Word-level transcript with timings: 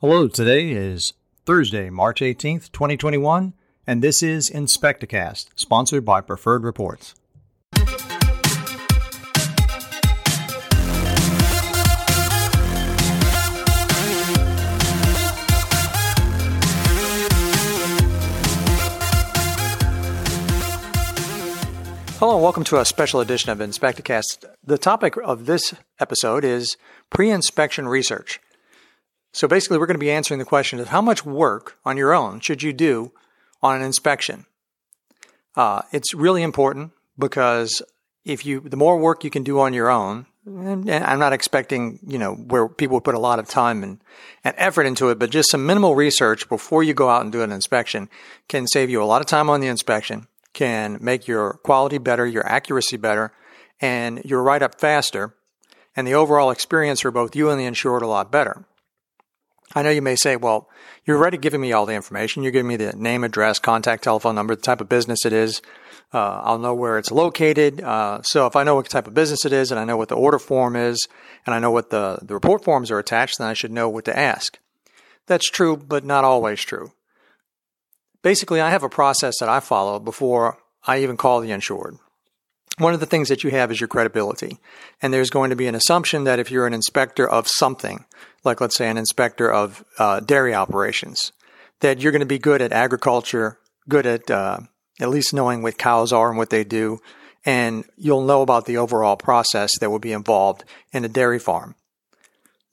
Hello, 0.00 0.28
today 0.28 0.70
is 0.70 1.14
Thursday, 1.44 1.90
March 1.90 2.20
18th, 2.20 2.70
2021, 2.70 3.52
and 3.84 4.00
this 4.00 4.22
is 4.22 4.48
Inspecticast, 4.48 5.48
sponsored 5.56 6.04
by 6.04 6.20
Preferred 6.20 6.62
Reports. 6.62 7.16
Hello, 22.20 22.34
and 22.34 22.42
welcome 22.44 22.62
to 22.62 22.78
a 22.78 22.84
special 22.84 23.18
edition 23.18 23.50
of 23.50 23.58
Inspecticast. 23.58 24.44
The 24.62 24.78
topic 24.78 25.16
of 25.24 25.46
this 25.46 25.74
episode 25.98 26.44
is 26.44 26.76
pre 27.10 27.30
inspection 27.32 27.88
research. 27.88 28.38
So 29.32 29.46
basically, 29.46 29.78
we're 29.78 29.86
going 29.86 29.94
to 29.94 29.98
be 29.98 30.10
answering 30.10 30.38
the 30.38 30.44
question 30.44 30.80
of 30.80 30.88
how 30.88 31.02
much 31.02 31.24
work 31.24 31.78
on 31.84 31.96
your 31.96 32.12
own 32.14 32.40
should 32.40 32.62
you 32.62 32.72
do 32.72 33.12
on 33.62 33.76
an 33.76 33.82
inspection? 33.82 34.46
Uh, 35.56 35.82
it's 35.92 36.14
really 36.14 36.42
important 36.42 36.92
because 37.18 37.82
if 38.24 38.46
you, 38.46 38.60
the 38.60 38.76
more 38.76 38.98
work 38.98 39.24
you 39.24 39.30
can 39.30 39.42
do 39.42 39.60
on 39.60 39.72
your 39.72 39.90
own, 39.90 40.26
and 40.46 40.90
I'm 40.90 41.18
not 41.18 41.34
expecting, 41.34 41.98
you 42.06 42.18
know, 42.18 42.34
where 42.34 42.68
people 42.68 42.94
would 42.94 43.04
put 43.04 43.14
a 43.14 43.18
lot 43.18 43.38
of 43.38 43.48
time 43.48 43.82
and, 43.82 44.00
and 44.44 44.54
effort 44.56 44.84
into 44.84 45.10
it, 45.10 45.18
but 45.18 45.30
just 45.30 45.50
some 45.50 45.66
minimal 45.66 45.94
research 45.94 46.48
before 46.48 46.82
you 46.82 46.94
go 46.94 47.10
out 47.10 47.22
and 47.22 47.30
do 47.30 47.42
an 47.42 47.52
inspection 47.52 48.08
can 48.48 48.66
save 48.66 48.88
you 48.88 49.02
a 49.02 49.04
lot 49.04 49.20
of 49.20 49.26
time 49.26 49.50
on 49.50 49.60
the 49.60 49.66
inspection 49.66 50.26
can 50.54 50.98
make 51.00 51.28
your 51.28 51.54
quality 51.62 51.98
better, 51.98 52.26
your 52.26 52.46
accuracy 52.46 52.96
better, 52.96 53.32
and 53.80 54.24
your 54.24 54.42
write 54.42 54.62
up 54.62 54.80
faster, 54.80 55.34
and 55.94 56.06
the 56.06 56.14
overall 56.14 56.50
experience 56.50 57.00
for 57.00 57.10
both 57.10 57.36
you 57.36 57.50
and 57.50 57.60
the 57.60 57.64
insured 57.64 58.02
a 58.02 58.06
lot 58.06 58.32
better. 58.32 58.64
I 59.74 59.82
know 59.82 59.90
you 59.90 60.02
may 60.02 60.16
say, 60.16 60.36
well, 60.36 60.68
you're 61.04 61.18
already 61.18 61.38
giving 61.38 61.60
me 61.60 61.72
all 61.72 61.86
the 61.86 61.94
information. 61.94 62.42
You're 62.42 62.52
giving 62.52 62.68
me 62.68 62.76
the 62.76 62.92
name, 62.94 63.24
address, 63.24 63.58
contact 63.58 64.04
telephone 64.04 64.34
number, 64.34 64.54
the 64.54 64.62
type 64.62 64.80
of 64.80 64.88
business 64.88 65.24
it 65.24 65.32
is. 65.32 65.60
Uh, 66.12 66.40
I'll 66.42 66.58
know 66.58 66.74
where 66.74 66.96
it's 66.96 67.10
located. 67.10 67.82
Uh, 67.82 68.22
so 68.22 68.46
if 68.46 68.56
I 68.56 68.64
know 68.64 68.76
what 68.76 68.88
type 68.88 69.06
of 69.06 69.14
business 69.14 69.44
it 69.44 69.52
is 69.52 69.70
and 69.70 69.78
I 69.78 69.84
know 69.84 69.98
what 69.98 70.08
the 70.08 70.16
order 70.16 70.38
form 70.38 70.74
is 70.74 71.06
and 71.44 71.54
I 71.54 71.58
know 71.58 71.70
what 71.70 71.90
the, 71.90 72.18
the 72.22 72.34
report 72.34 72.64
forms 72.64 72.90
are 72.90 72.98
attached, 72.98 73.38
then 73.38 73.46
I 73.46 73.52
should 73.52 73.72
know 73.72 73.90
what 73.90 74.06
to 74.06 74.18
ask. 74.18 74.58
That's 75.26 75.50
true, 75.50 75.76
but 75.76 76.04
not 76.04 76.24
always 76.24 76.60
true 76.62 76.92
basically, 78.22 78.60
I 78.60 78.70
have 78.70 78.82
a 78.82 78.88
process 78.88 79.38
that 79.40 79.48
I 79.48 79.60
follow 79.60 79.98
before 79.98 80.58
I 80.86 80.98
even 80.98 81.16
call 81.16 81.40
the 81.40 81.50
insured. 81.50 81.96
One 82.78 82.94
of 82.94 83.00
the 83.00 83.06
things 83.06 83.28
that 83.28 83.42
you 83.42 83.50
have 83.50 83.70
is 83.70 83.80
your 83.80 83.88
credibility. 83.88 84.58
And 85.02 85.12
there's 85.12 85.30
going 85.30 85.50
to 85.50 85.56
be 85.56 85.66
an 85.66 85.74
assumption 85.74 86.24
that 86.24 86.38
if 86.38 86.50
you're 86.50 86.66
an 86.66 86.74
inspector 86.74 87.28
of 87.28 87.48
something, 87.48 88.04
like 88.44 88.60
let's 88.60 88.76
say 88.76 88.88
an 88.88 88.98
inspector 88.98 89.50
of 89.50 89.84
uh, 89.98 90.20
dairy 90.20 90.54
operations, 90.54 91.32
that 91.80 92.00
you're 92.00 92.12
going 92.12 92.20
to 92.20 92.26
be 92.26 92.38
good 92.38 92.62
at 92.62 92.72
agriculture, 92.72 93.58
good 93.88 94.06
at 94.06 94.30
uh, 94.30 94.58
at 95.00 95.10
least 95.10 95.34
knowing 95.34 95.62
what 95.62 95.78
cows 95.78 96.12
are 96.12 96.28
and 96.28 96.38
what 96.38 96.50
they 96.50 96.64
do, 96.64 96.98
and 97.44 97.84
you'll 97.96 98.24
know 98.24 98.42
about 98.42 98.66
the 98.66 98.76
overall 98.76 99.16
process 99.16 99.70
that 99.78 99.90
will 99.90 99.98
be 99.98 100.12
involved 100.12 100.64
in 100.92 101.04
a 101.04 101.08
dairy 101.08 101.38
farm. 101.38 101.74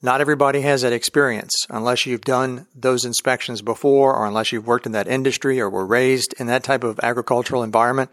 Not 0.01 0.21
everybody 0.21 0.61
has 0.61 0.81
that 0.81 0.93
experience 0.93 1.53
unless 1.69 2.05
you've 2.05 2.21
done 2.21 2.67
those 2.75 3.05
inspections 3.05 3.61
before 3.61 4.15
or 4.15 4.27
unless 4.27 4.51
you've 4.51 4.67
worked 4.67 4.85
in 4.85 4.91
that 4.91 5.07
industry 5.07 5.59
or 5.59 5.69
were 5.69 5.85
raised 5.85 6.35
in 6.37 6.47
that 6.47 6.63
type 6.63 6.83
of 6.83 6.99
agricultural 7.01 7.63
environment. 7.63 8.11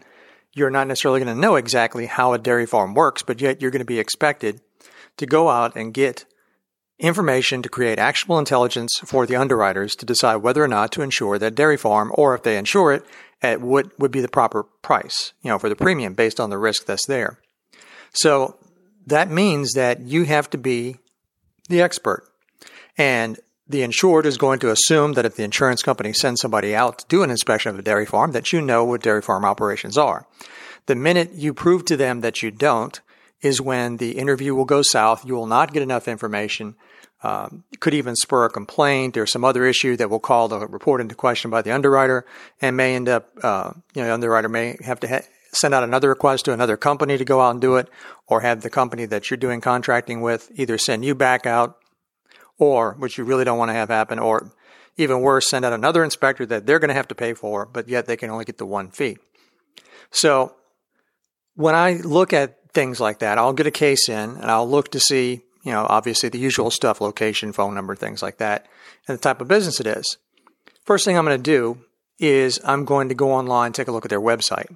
You're 0.53 0.71
not 0.71 0.87
necessarily 0.87 1.19
going 1.19 1.35
to 1.35 1.39
know 1.39 1.55
exactly 1.55 2.05
how 2.05 2.33
a 2.33 2.39
dairy 2.39 2.65
farm 2.65 2.93
works, 2.93 3.21
but 3.21 3.41
yet 3.41 3.61
you're 3.61 3.71
going 3.71 3.79
to 3.79 3.85
be 3.85 3.99
expected 3.99 4.61
to 5.17 5.25
go 5.25 5.49
out 5.49 5.75
and 5.75 5.93
get 5.93 6.25
information 6.99 7.61
to 7.61 7.69
create 7.69 7.99
actionable 7.99 8.39
intelligence 8.39 8.99
for 9.03 9.25
the 9.25 9.35
underwriters 9.35 9.95
to 9.95 10.05
decide 10.05 10.37
whether 10.37 10.63
or 10.63 10.67
not 10.67 10.91
to 10.91 11.01
insure 11.01 11.37
that 11.39 11.55
dairy 11.55 11.77
farm 11.77 12.11
or 12.15 12.35
if 12.35 12.43
they 12.43 12.57
insure 12.57 12.93
it 12.93 13.03
at 13.41 13.61
what 13.61 13.97
would 13.99 14.11
be 14.11 14.21
the 14.21 14.27
proper 14.27 14.63
price, 14.63 15.33
you 15.41 15.49
know, 15.49 15.59
for 15.59 15.69
the 15.69 15.75
premium 15.75 16.13
based 16.13 16.39
on 16.39 16.49
the 16.49 16.57
risk 16.57 16.85
that's 16.85 17.07
there. 17.07 17.39
So 18.13 18.57
that 19.05 19.29
means 19.29 19.73
that 19.73 20.01
you 20.01 20.23
have 20.23 20.49
to 20.51 20.57
be 20.57 20.97
the 21.67 21.81
expert. 21.81 22.29
And 22.97 23.39
the 23.67 23.81
insured 23.81 24.25
is 24.25 24.37
going 24.37 24.59
to 24.59 24.71
assume 24.71 25.13
that 25.13 25.25
if 25.25 25.35
the 25.35 25.43
insurance 25.43 25.81
company 25.81 26.13
sends 26.13 26.41
somebody 26.41 26.75
out 26.75 26.99
to 26.99 27.05
do 27.07 27.23
an 27.23 27.31
inspection 27.31 27.71
of 27.71 27.79
a 27.79 27.81
dairy 27.81 28.05
farm, 28.05 28.31
that 28.31 28.53
you 28.53 28.61
know 28.61 28.85
what 28.85 29.01
dairy 29.01 29.21
farm 29.21 29.43
operations 29.43 29.97
are. 29.97 30.27
The 30.85 30.95
minute 30.95 31.33
you 31.33 31.53
prove 31.53 31.85
to 31.85 31.97
them 31.97 32.21
that 32.21 32.43
you 32.43 32.51
don't 32.51 32.99
is 33.43 33.61
when 33.61 33.97
the 33.97 34.17
interview 34.17 34.55
will 34.55 34.65
go 34.65 34.81
south. 34.81 35.25
You 35.25 35.35
will 35.35 35.45
not 35.45 35.73
get 35.73 35.83
enough 35.83 36.07
information. 36.07 36.75
Um, 37.21 37.63
could 37.79 37.93
even 37.93 38.15
spur 38.15 38.45
a 38.45 38.49
complaint 38.49 39.15
or 39.15 39.25
some 39.25 39.45
other 39.45 39.65
issue 39.65 39.95
that 39.97 40.09
will 40.09 40.19
call 40.19 40.47
the 40.47 40.67
report 40.67 40.99
into 40.99 41.15
question 41.15 41.51
by 41.51 41.61
the 41.61 41.71
underwriter 41.71 42.25
and 42.59 42.75
may 42.75 42.95
end 42.95 43.07
up, 43.07 43.29
uh, 43.43 43.71
you 43.93 44.01
know, 44.01 44.07
the 44.07 44.13
underwriter 44.13 44.49
may 44.49 44.77
have 44.83 44.99
to 45.01 45.07
ha- 45.07 45.27
send 45.53 45.73
out 45.73 45.83
another 45.83 46.09
request 46.09 46.45
to 46.45 46.53
another 46.53 46.75
company 46.75 47.17
to 47.17 47.23
go 47.23 47.39
out 47.39 47.51
and 47.51 47.61
do 47.61 47.75
it, 47.75 47.87
or 48.27 48.41
have 48.41 48.61
the 48.61 48.69
company 48.69 49.05
that 49.05 49.29
you're 49.29 49.37
doing 49.37 49.61
contracting 49.61 50.19
with 50.21 50.51
either 50.55 50.77
send 50.77 51.05
you 51.05 51.13
back 51.13 51.45
out, 51.45 51.77
or 52.57 52.95
which 52.97 53.17
you 53.17 53.23
really 53.23 53.45
don't 53.45 53.59
want 53.59 53.69
to 53.69 53.73
have 53.73 53.89
happen, 53.89 54.19
or 54.19 54.51
even 54.97 55.21
worse, 55.21 55.49
send 55.49 55.63
out 55.63 55.71
another 55.71 56.03
inspector 56.03 56.45
that 56.45 56.65
they're 56.65 56.79
going 56.79 56.89
to 56.89 56.95
have 56.95 57.07
to 57.07 57.15
pay 57.15 57.33
for, 57.33 57.65
but 57.65 57.87
yet 57.87 58.05
they 58.05 58.17
can 58.17 58.31
only 58.31 58.45
get 58.45 58.57
the 58.57 58.65
one 58.65 58.89
fee. 58.89 59.17
So 60.11 60.55
when 61.55 61.75
I 61.75 61.93
look 62.03 62.33
at 62.33 62.57
things 62.73 62.99
like 62.99 63.19
that, 63.19 63.37
I'll 63.37 63.53
get 63.53 63.67
a 63.67 63.71
case 63.71 64.09
in 64.09 64.31
and 64.31 64.45
I'll 64.45 64.69
look 64.69 64.91
to 64.91 64.99
see, 64.99 65.41
you 65.63 65.71
know, 65.71 65.85
obviously 65.89 66.29
the 66.29 66.39
usual 66.39 66.71
stuff, 66.71 67.01
location, 67.01 67.53
phone 67.53 67.75
number, 67.75 67.95
things 67.95 68.21
like 68.21 68.37
that, 68.37 68.67
and 69.07 69.17
the 69.17 69.21
type 69.21 69.41
of 69.41 69.47
business 69.47 69.79
it 69.79 69.87
is. 69.87 70.17
First 70.85 71.05
thing 71.05 71.17
I'm 71.17 71.25
going 71.25 71.37
to 71.37 71.43
do 71.43 71.79
is 72.19 72.59
I'm 72.63 72.85
going 72.85 73.09
to 73.09 73.15
go 73.15 73.31
online, 73.31 73.73
take 73.73 73.87
a 73.87 73.91
look 73.91 74.05
at 74.05 74.09
their 74.09 74.21
website. 74.21 74.75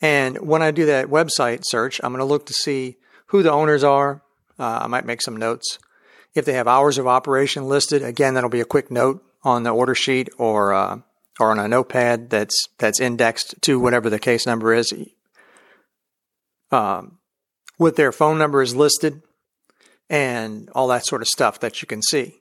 And 0.00 0.46
when 0.46 0.62
I 0.62 0.70
do 0.70 0.86
that 0.86 1.06
website 1.06 1.60
search, 1.64 2.00
I'm 2.02 2.12
going 2.12 2.20
to 2.20 2.24
look 2.24 2.46
to 2.46 2.52
see 2.52 2.96
who 3.26 3.42
the 3.42 3.52
owners 3.52 3.82
are. 3.82 4.22
Uh, 4.58 4.80
I 4.82 4.86
might 4.86 5.06
make 5.06 5.22
some 5.22 5.36
notes. 5.36 5.78
If 6.34 6.44
they 6.44 6.52
have 6.52 6.68
hours 6.68 6.98
of 6.98 7.06
operation 7.06 7.68
listed, 7.68 8.02
again, 8.02 8.34
that'll 8.34 8.50
be 8.50 8.60
a 8.60 8.66
quick 8.66 8.90
note 8.90 9.24
on 9.42 9.62
the 9.62 9.70
order 9.70 9.94
sheet 9.94 10.28
or 10.38 10.74
uh, 10.74 10.98
or 11.38 11.50
on 11.50 11.58
a 11.58 11.68
notepad 11.68 12.30
that's 12.30 12.68
that's 12.78 13.00
indexed 13.00 13.54
to 13.62 13.80
whatever 13.80 14.10
the 14.10 14.18
case 14.18 14.46
number 14.46 14.74
is. 14.74 14.92
Um, 16.70 17.18
with 17.78 17.96
their 17.96 18.12
phone 18.12 18.38
number 18.38 18.62
is 18.62 18.74
listed 18.74 19.22
and 20.08 20.70
all 20.74 20.88
that 20.88 21.06
sort 21.06 21.22
of 21.22 21.28
stuff 21.28 21.60
that 21.60 21.82
you 21.82 21.86
can 21.88 22.02
see. 22.02 22.40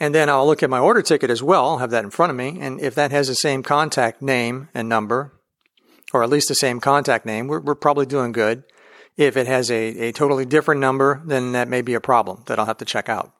And 0.00 0.14
then 0.14 0.28
I'll 0.28 0.46
look 0.46 0.62
at 0.62 0.70
my 0.70 0.78
order 0.78 1.02
ticket 1.02 1.30
as 1.30 1.42
well. 1.42 1.66
I'll 1.66 1.78
have 1.78 1.90
that 1.90 2.04
in 2.04 2.10
front 2.10 2.30
of 2.30 2.36
me. 2.36 2.58
And 2.60 2.80
if 2.80 2.94
that 2.94 3.10
has 3.10 3.28
the 3.28 3.34
same 3.34 3.62
contact 3.62 4.22
name 4.22 4.68
and 4.72 4.88
number, 4.88 5.32
or 6.12 6.22
at 6.22 6.30
least 6.30 6.48
the 6.48 6.54
same 6.54 6.80
contact 6.80 7.26
name, 7.26 7.48
we're, 7.48 7.60
we're 7.60 7.74
probably 7.74 8.06
doing 8.06 8.32
good. 8.32 8.62
If 9.16 9.36
it 9.36 9.48
has 9.48 9.70
a, 9.70 10.08
a 10.08 10.12
totally 10.12 10.46
different 10.46 10.80
number, 10.80 11.20
then 11.26 11.52
that 11.52 11.68
may 11.68 11.82
be 11.82 11.94
a 11.94 12.00
problem 12.00 12.44
that 12.46 12.58
I'll 12.58 12.66
have 12.66 12.78
to 12.78 12.84
check 12.84 13.08
out. 13.08 13.32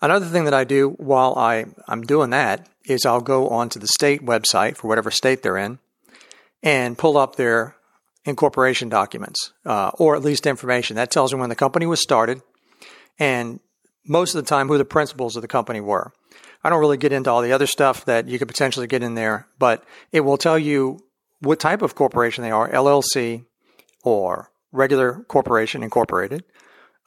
Another 0.00 0.26
thing 0.26 0.44
that 0.44 0.54
I 0.54 0.64
do 0.64 0.90
while 0.98 1.34
I, 1.36 1.66
I'm 1.86 2.02
doing 2.02 2.30
that 2.30 2.68
is 2.86 3.04
I'll 3.04 3.20
go 3.20 3.48
onto 3.48 3.78
the 3.78 3.86
state 3.86 4.24
website 4.24 4.76
for 4.76 4.88
whatever 4.88 5.10
state 5.10 5.42
they're 5.42 5.58
in 5.58 5.78
and 6.62 6.96
pull 6.96 7.18
up 7.18 7.36
their 7.36 7.76
incorporation 8.24 8.88
documents, 8.88 9.52
uh, 9.66 9.90
or 9.98 10.16
at 10.16 10.22
least 10.22 10.46
information. 10.46 10.96
That 10.96 11.10
tells 11.10 11.32
me 11.32 11.40
when 11.40 11.48
the 11.48 11.56
company 11.56 11.86
was 11.86 12.00
started 12.00 12.42
and 13.18 13.60
most 14.06 14.34
of 14.34 14.44
the 14.44 14.48
time 14.48 14.68
who 14.68 14.78
the 14.78 14.84
principals 14.84 15.36
of 15.36 15.42
the 15.42 15.48
company 15.48 15.80
were. 15.80 16.12
I 16.64 16.70
don't 16.70 16.80
really 16.80 16.96
get 16.96 17.12
into 17.12 17.30
all 17.30 17.42
the 17.42 17.52
other 17.52 17.66
stuff 17.66 18.04
that 18.04 18.28
you 18.28 18.38
could 18.38 18.48
potentially 18.48 18.86
get 18.86 19.02
in 19.02 19.14
there, 19.14 19.48
but 19.58 19.84
it 20.12 20.20
will 20.20 20.36
tell 20.36 20.58
you 20.58 21.00
what 21.40 21.58
type 21.58 21.82
of 21.82 21.94
corporation 21.94 22.42
they 22.42 22.50
are, 22.50 22.70
LLC 22.70 23.44
or 24.04 24.50
regular 24.70 25.24
corporation 25.28 25.82
incorporated. 25.82 26.44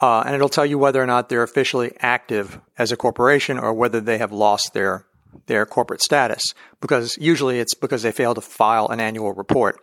Uh, 0.01 0.23
and 0.25 0.35
it'll 0.35 0.49
tell 0.49 0.65
you 0.65 0.77
whether 0.77 1.01
or 1.01 1.05
not 1.05 1.29
they're 1.29 1.43
officially 1.43 1.93
active 1.99 2.59
as 2.77 2.91
a 2.91 2.97
corporation 2.97 3.57
or 3.57 3.73
whether 3.73 4.01
they 4.01 4.17
have 4.17 4.31
lost 4.31 4.73
their 4.73 5.05
their 5.47 5.65
corporate 5.65 6.01
status 6.01 6.53
because 6.79 7.17
usually 7.19 7.59
it's 7.59 7.73
because 7.73 8.03
they 8.03 8.11
fail 8.11 8.33
to 8.33 8.41
file 8.41 8.87
an 8.87 9.01
annual 9.01 9.33
report, 9.33 9.79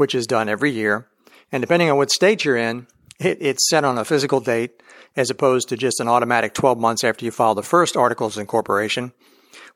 which 0.00 0.14
is 0.14 0.26
done 0.26 0.48
every 0.48 0.70
year. 0.70 1.06
And 1.52 1.60
depending 1.60 1.90
on 1.90 1.98
what 1.98 2.10
state 2.10 2.42
you're 2.42 2.56
in, 2.56 2.86
it, 3.18 3.36
it's 3.42 3.68
set 3.68 3.84
on 3.84 3.98
a 3.98 4.04
physical 4.06 4.40
date 4.40 4.82
as 5.14 5.28
opposed 5.28 5.68
to 5.68 5.76
just 5.76 6.00
an 6.00 6.08
automatic 6.08 6.54
12 6.54 6.78
months 6.78 7.04
after 7.04 7.22
you 7.22 7.30
file 7.30 7.54
the 7.54 7.62
first 7.62 7.98
articles 7.98 8.34
of 8.34 8.40
incorporation. 8.40 9.12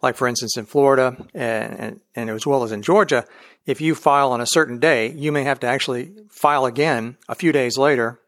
Like 0.00 0.16
for 0.16 0.26
instance, 0.26 0.56
in 0.56 0.64
Florida 0.64 1.14
and, 1.34 1.78
and, 1.78 2.00
and 2.14 2.30
as 2.30 2.46
well 2.46 2.62
as 2.62 2.72
in 2.72 2.80
Georgia, 2.80 3.26
if 3.66 3.82
you 3.82 3.94
file 3.94 4.32
on 4.32 4.40
a 4.40 4.46
certain 4.46 4.78
day, 4.78 5.12
you 5.12 5.30
may 5.30 5.42
have 5.42 5.60
to 5.60 5.66
actually 5.66 6.14
file 6.30 6.64
again 6.64 7.18
a 7.28 7.34
few 7.34 7.52
days 7.52 7.76
later 7.76 8.18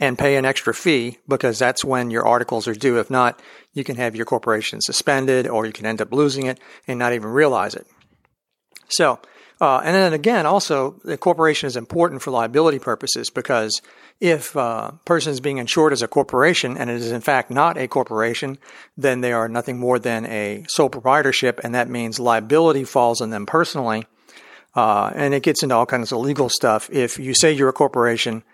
and 0.00 0.18
pay 0.18 0.34
an 0.34 0.44
extra 0.44 0.74
fee 0.74 1.18
because 1.28 1.56
that's 1.56 1.84
when 1.84 2.10
your 2.10 2.26
articles 2.26 2.66
are 2.66 2.74
due. 2.74 2.98
If 2.98 3.10
not, 3.10 3.40
you 3.74 3.84
can 3.84 3.94
have 3.94 4.16
your 4.16 4.26
corporation 4.26 4.80
suspended 4.80 5.46
or 5.46 5.66
you 5.66 5.72
can 5.72 5.86
end 5.86 6.02
up 6.02 6.10
losing 6.10 6.46
it 6.46 6.58
and 6.88 6.98
not 6.98 7.12
even 7.12 7.28
realize 7.28 7.76
it. 7.76 7.86
So 8.88 9.20
Uh, 9.60 9.80
and 9.84 9.94
then 9.94 10.12
again, 10.12 10.46
also, 10.46 11.00
the 11.04 11.18
corporation 11.18 11.66
is 11.66 11.76
important 11.76 12.22
for 12.22 12.30
liability 12.30 12.78
purposes 12.78 13.28
because 13.28 13.80
if 14.20 14.54
a 14.54 14.60
uh, 14.60 14.90
person 15.04 15.32
is 15.32 15.40
being 15.40 15.58
insured 15.58 15.92
as 15.92 16.02
a 16.02 16.08
corporation 16.08 16.76
and 16.76 16.88
it 16.90 16.96
is 16.96 17.10
in 17.10 17.20
fact 17.20 17.50
not 17.50 17.76
a 17.76 17.88
corporation, 17.88 18.58
then 18.96 19.20
they 19.20 19.32
are 19.32 19.48
nothing 19.48 19.78
more 19.78 19.98
than 19.98 20.26
a 20.26 20.64
sole 20.68 20.88
proprietorship, 20.88 21.60
and 21.64 21.74
that 21.74 21.88
means 21.88 22.20
liability 22.20 22.84
falls 22.84 23.20
on 23.20 23.30
them 23.30 23.46
personally. 23.46 24.06
Uh, 24.76 25.10
and 25.14 25.34
it 25.34 25.42
gets 25.42 25.62
into 25.62 25.74
all 25.74 25.86
kinds 25.86 26.12
of 26.12 26.18
legal 26.18 26.48
stuff. 26.48 26.88
If 26.92 27.18
you 27.18 27.34
say 27.34 27.52
you're 27.52 27.68
a 27.68 27.72
corporation, 27.72 28.44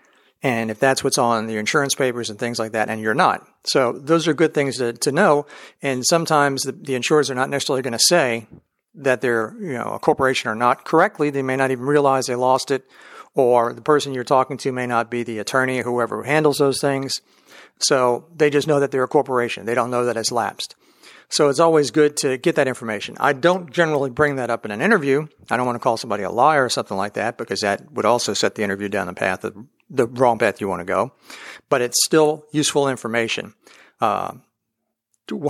and 0.41 0.71
if 0.71 0.79
that's 0.79 1.03
what's 1.03 1.17
on 1.17 1.49
your 1.49 1.59
insurance 1.59 1.95
papers 1.95 2.29
and 2.29 2.39
things 2.39 2.57
like 2.57 2.71
that, 2.71 2.89
and 2.89 3.01
you're 3.01 3.13
not. 3.13 3.47
So 3.63 3.91
those 3.93 4.27
are 4.27 4.33
good 4.33 4.53
things 4.53 4.77
to, 4.77 4.93
to 4.93 5.11
know. 5.11 5.45
And 5.81 6.05
sometimes 6.05 6.63
the, 6.63 6.71
the 6.71 6.95
insurers 6.95 7.29
are 7.29 7.35
not 7.35 7.49
necessarily 7.49 7.81
going 7.81 7.93
to 7.93 7.99
say, 7.99 8.47
that 8.95 9.21
they're 9.21 9.55
you 9.59 9.73
know 9.73 9.93
a 9.93 9.99
corporation 9.99 10.49
or 10.49 10.55
not 10.55 10.85
correctly. 10.85 11.29
They 11.29 11.41
may 11.41 11.55
not 11.55 11.71
even 11.71 11.85
realize 11.85 12.25
they 12.25 12.35
lost 12.35 12.71
it, 12.71 12.85
or 13.33 13.73
the 13.73 13.81
person 13.81 14.13
you're 14.13 14.23
talking 14.23 14.57
to 14.57 14.71
may 14.71 14.87
not 14.87 15.11
be 15.11 15.23
the 15.23 15.39
attorney 15.39 15.79
or 15.79 15.83
whoever 15.83 16.23
handles 16.23 16.57
those 16.57 16.79
things. 16.79 17.21
So 17.79 18.27
they 18.33 18.49
just 18.49 18.67
know 18.67 18.79
that 18.79 18.91
they're 18.91 19.03
a 19.03 19.07
corporation. 19.07 19.65
They 19.65 19.75
don't 19.75 19.91
know 19.91 20.05
that 20.05 20.17
it's 20.17 20.31
lapsed. 20.31 20.75
So 21.27 21.49
it's 21.49 21.59
always 21.59 21.91
good 21.91 22.17
to 22.17 22.37
get 22.37 22.55
that 22.55 22.67
information. 22.67 23.17
I 23.19 23.33
don't 23.33 23.71
generally 23.71 24.09
bring 24.09 24.35
that 24.35 24.49
up 24.49 24.63
in 24.63 24.71
an 24.71 24.81
interview. 24.81 25.27
I 25.49 25.57
don't 25.57 25.65
want 25.65 25.75
to 25.75 25.83
call 25.83 25.97
somebody 25.97 26.23
a 26.23 26.29
liar 26.29 26.65
or 26.65 26.69
something 26.69 26.95
like 26.95 27.13
that 27.13 27.37
because 27.37 27.61
that 27.61 27.91
would 27.91 28.05
also 28.05 28.33
set 28.33 28.55
the 28.55 28.63
interview 28.63 28.89
down 28.89 29.07
the 29.07 29.13
path 29.13 29.43
of 29.43 29.55
the 29.89 30.07
wrong 30.07 30.37
path 30.37 30.61
you 30.61 30.67
want 30.67 30.81
to 30.81 30.85
go. 30.85 31.13
But 31.69 31.81
it's 31.81 32.03
still 32.05 32.45
useful 32.51 32.87
information. 32.87 33.53
Uh, 33.99 34.33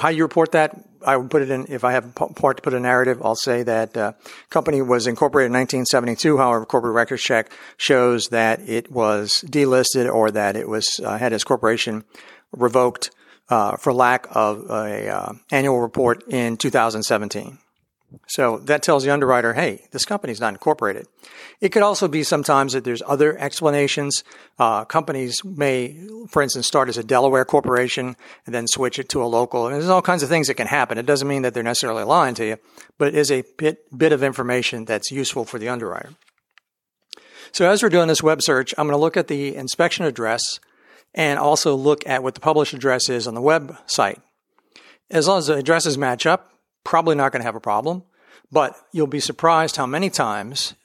how 0.01 0.09
you 0.09 0.23
report 0.23 0.53
that, 0.53 0.77
I 1.05 1.17
would 1.17 1.29
put 1.29 1.41
it 1.41 1.51
in, 1.51 1.65
if 1.69 1.83
I 1.83 1.91
have 1.91 2.15
part 2.15 2.57
to 2.57 2.63
put 2.63 2.73
a 2.73 2.79
narrative, 2.79 3.21
I'll 3.23 3.35
say 3.35 3.63
that 3.63 3.95
uh, 3.95 4.13
company 4.49 4.81
was 4.81 5.05
incorporated 5.05 5.47
in 5.47 5.53
1972. 5.53 6.37
However, 6.37 6.65
corporate 6.65 6.95
records 6.95 7.21
check 7.21 7.51
shows 7.77 8.29
that 8.29 8.61
it 8.67 8.91
was 8.91 9.43
delisted 9.45 10.11
or 10.11 10.31
that 10.31 10.55
it 10.55 10.67
was 10.67 10.87
uh, 11.03 11.17
had 11.17 11.33
its 11.33 11.43
corporation 11.43 12.03
revoked 12.51 13.11
uh, 13.49 13.77
for 13.77 13.93
lack 13.93 14.27
of 14.31 14.69
a 14.69 15.07
uh, 15.07 15.33
annual 15.51 15.79
report 15.79 16.23
in 16.27 16.57
2017. 16.57 17.59
So 18.27 18.57
that 18.59 18.83
tells 18.83 19.03
the 19.03 19.11
underwriter, 19.11 19.53
hey, 19.53 19.85
this 19.91 20.05
company's 20.05 20.39
not 20.39 20.53
incorporated. 20.53 21.07
It 21.61 21.69
could 21.69 21.83
also 21.83 22.07
be 22.07 22.23
sometimes 22.23 22.73
that 22.73 22.83
there's 22.83 23.01
other 23.05 23.37
explanations. 23.37 24.23
Uh, 24.59 24.85
companies 24.85 25.43
may, 25.43 25.97
for 26.29 26.41
instance, 26.41 26.67
start 26.67 26.89
as 26.89 26.97
a 26.97 27.03
Delaware 27.03 27.45
corporation 27.45 28.15
and 28.45 28.55
then 28.55 28.67
switch 28.67 28.99
it 28.99 29.09
to 29.09 29.23
a 29.23 29.25
local. 29.25 29.67
And 29.67 29.75
there's 29.75 29.89
all 29.89 30.01
kinds 30.01 30.23
of 30.23 30.29
things 30.29 30.47
that 30.47 30.55
can 30.55 30.67
happen. 30.67 30.97
It 30.97 31.05
doesn't 31.05 31.27
mean 31.27 31.43
that 31.43 31.53
they're 31.53 31.63
necessarily 31.63 32.03
lying 32.03 32.35
to 32.35 32.45
you, 32.45 32.57
but 32.97 33.09
it 33.09 33.15
is 33.15 33.31
a 33.31 33.43
bit, 33.57 33.79
bit 33.97 34.11
of 34.11 34.23
information 34.23 34.85
that's 34.85 35.11
useful 35.11 35.45
for 35.45 35.59
the 35.59 35.69
underwriter. 35.69 36.11
So 37.51 37.69
as 37.69 37.81
we're 37.81 37.89
doing 37.89 38.07
this 38.07 38.23
web 38.23 38.41
search, 38.41 38.73
I'm 38.77 38.87
going 38.87 38.97
to 38.97 39.01
look 39.01 39.15
at 39.15 39.27
the 39.27 39.55
inspection 39.55 40.05
address 40.05 40.59
and 41.13 41.39
also 41.39 41.75
look 41.75 42.05
at 42.05 42.21
what 42.21 42.35
the 42.35 42.41
published 42.41 42.73
address 42.73 43.09
is 43.09 43.27
on 43.27 43.33
the 43.33 43.41
website. 43.41 44.19
As 45.09 45.27
long 45.27 45.37
as 45.37 45.47
the 45.47 45.55
addresses 45.55 45.97
match 45.97 46.25
up, 46.25 46.51
probably 46.85 47.15
not 47.15 47.33
going 47.33 47.41
to 47.41 47.45
have 47.45 47.55
a 47.55 47.59
problem. 47.59 48.03
But 48.51 48.77
you'll 48.93 49.07
be 49.07 49.19
surprised 49.19 49.75
how 49.75 49.85
many 49.85 50.09
times 50.09 50.75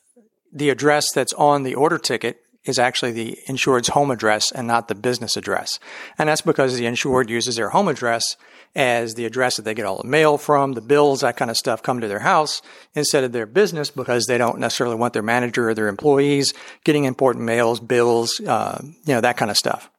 the 0.53 0.71
address 0.71 1.13
that's 1.13 1.33
on 1.35 1.63
the 1.63 1.77
order 1.77 1.99
ticket 1.99 2.43
is 2.65 2.79
actually 2.79 3.13
the 3.13 3.39
insured's 3.47 3.89
home 3.89 4.11
address 4.11 4.53
and 4.53 4.67
not 4.67 4.89
the 4.89 4.95
business 4.95 5.37
address. 5.37 5.79
And 6.19 6.29
that's 6.29 6.43
because 6.43 6.77
the 6.77 6.87
insured 6.87 7.31
uses 7.31 7.57
their 7.57 7.71
home 7.71 7.89
address 7.89 8.37
as 8.75 9.15
the 9.15 9.25
address 9.25 9.57
that 9.57 9.63
they 9.63 9.75
get 9.75 9.87
all 9.87 10.01
the 10.01 10.09
mail 10.09 10.37
from, 10.37 10.75
the 10.75 10.81
bills, 10.81 11.23
that 11.23 11.37
kind 11.37 11.51
of 11.51 11.57
stuff 11.57 11.83
come 11.83 12.01
to 12.01 12.09
their 12.09 12.21
house 12.21 12.61
instead 12.95 13.25
of 13.25 13.33
their 13.33 13.47
business 13.47 13.91
because 13.91 14.27
they 14.27 14.39
don't 14.39 14.59
necessarily 14.59 14.95
want 14.95 15.13
their 15.13 15.23
manager 15.23 15.71
or 15.71 15.75
their 15.75 15.89
employees 15.89 16.55
getting 16.85 17.05
important 17.05 17.45
mails, 17.45 17.81
bills, 17.81 18.41
uh, 18.41 18.79
you 18.83 19.15
know, 19.15 19.21
that 19.21 19.37
kind 19.37 19.51
of 19.51 19.57
stuff. 19.57 19.91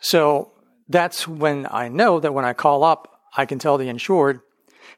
So 0.00 0.52
that's 0.88 1.28
when 1.28 1.66
I 1.70 1.88
know 1.88 2.18
that 2.18 2.34
when 2.34 2.44
I 2.44 2.52
call 2.52 2.82
up 2.82 3.13
I 3.36 3.46
can 3.46 3.58
tell 3.58 3.78
the 3.78 3.88
insured, 3.88 4.40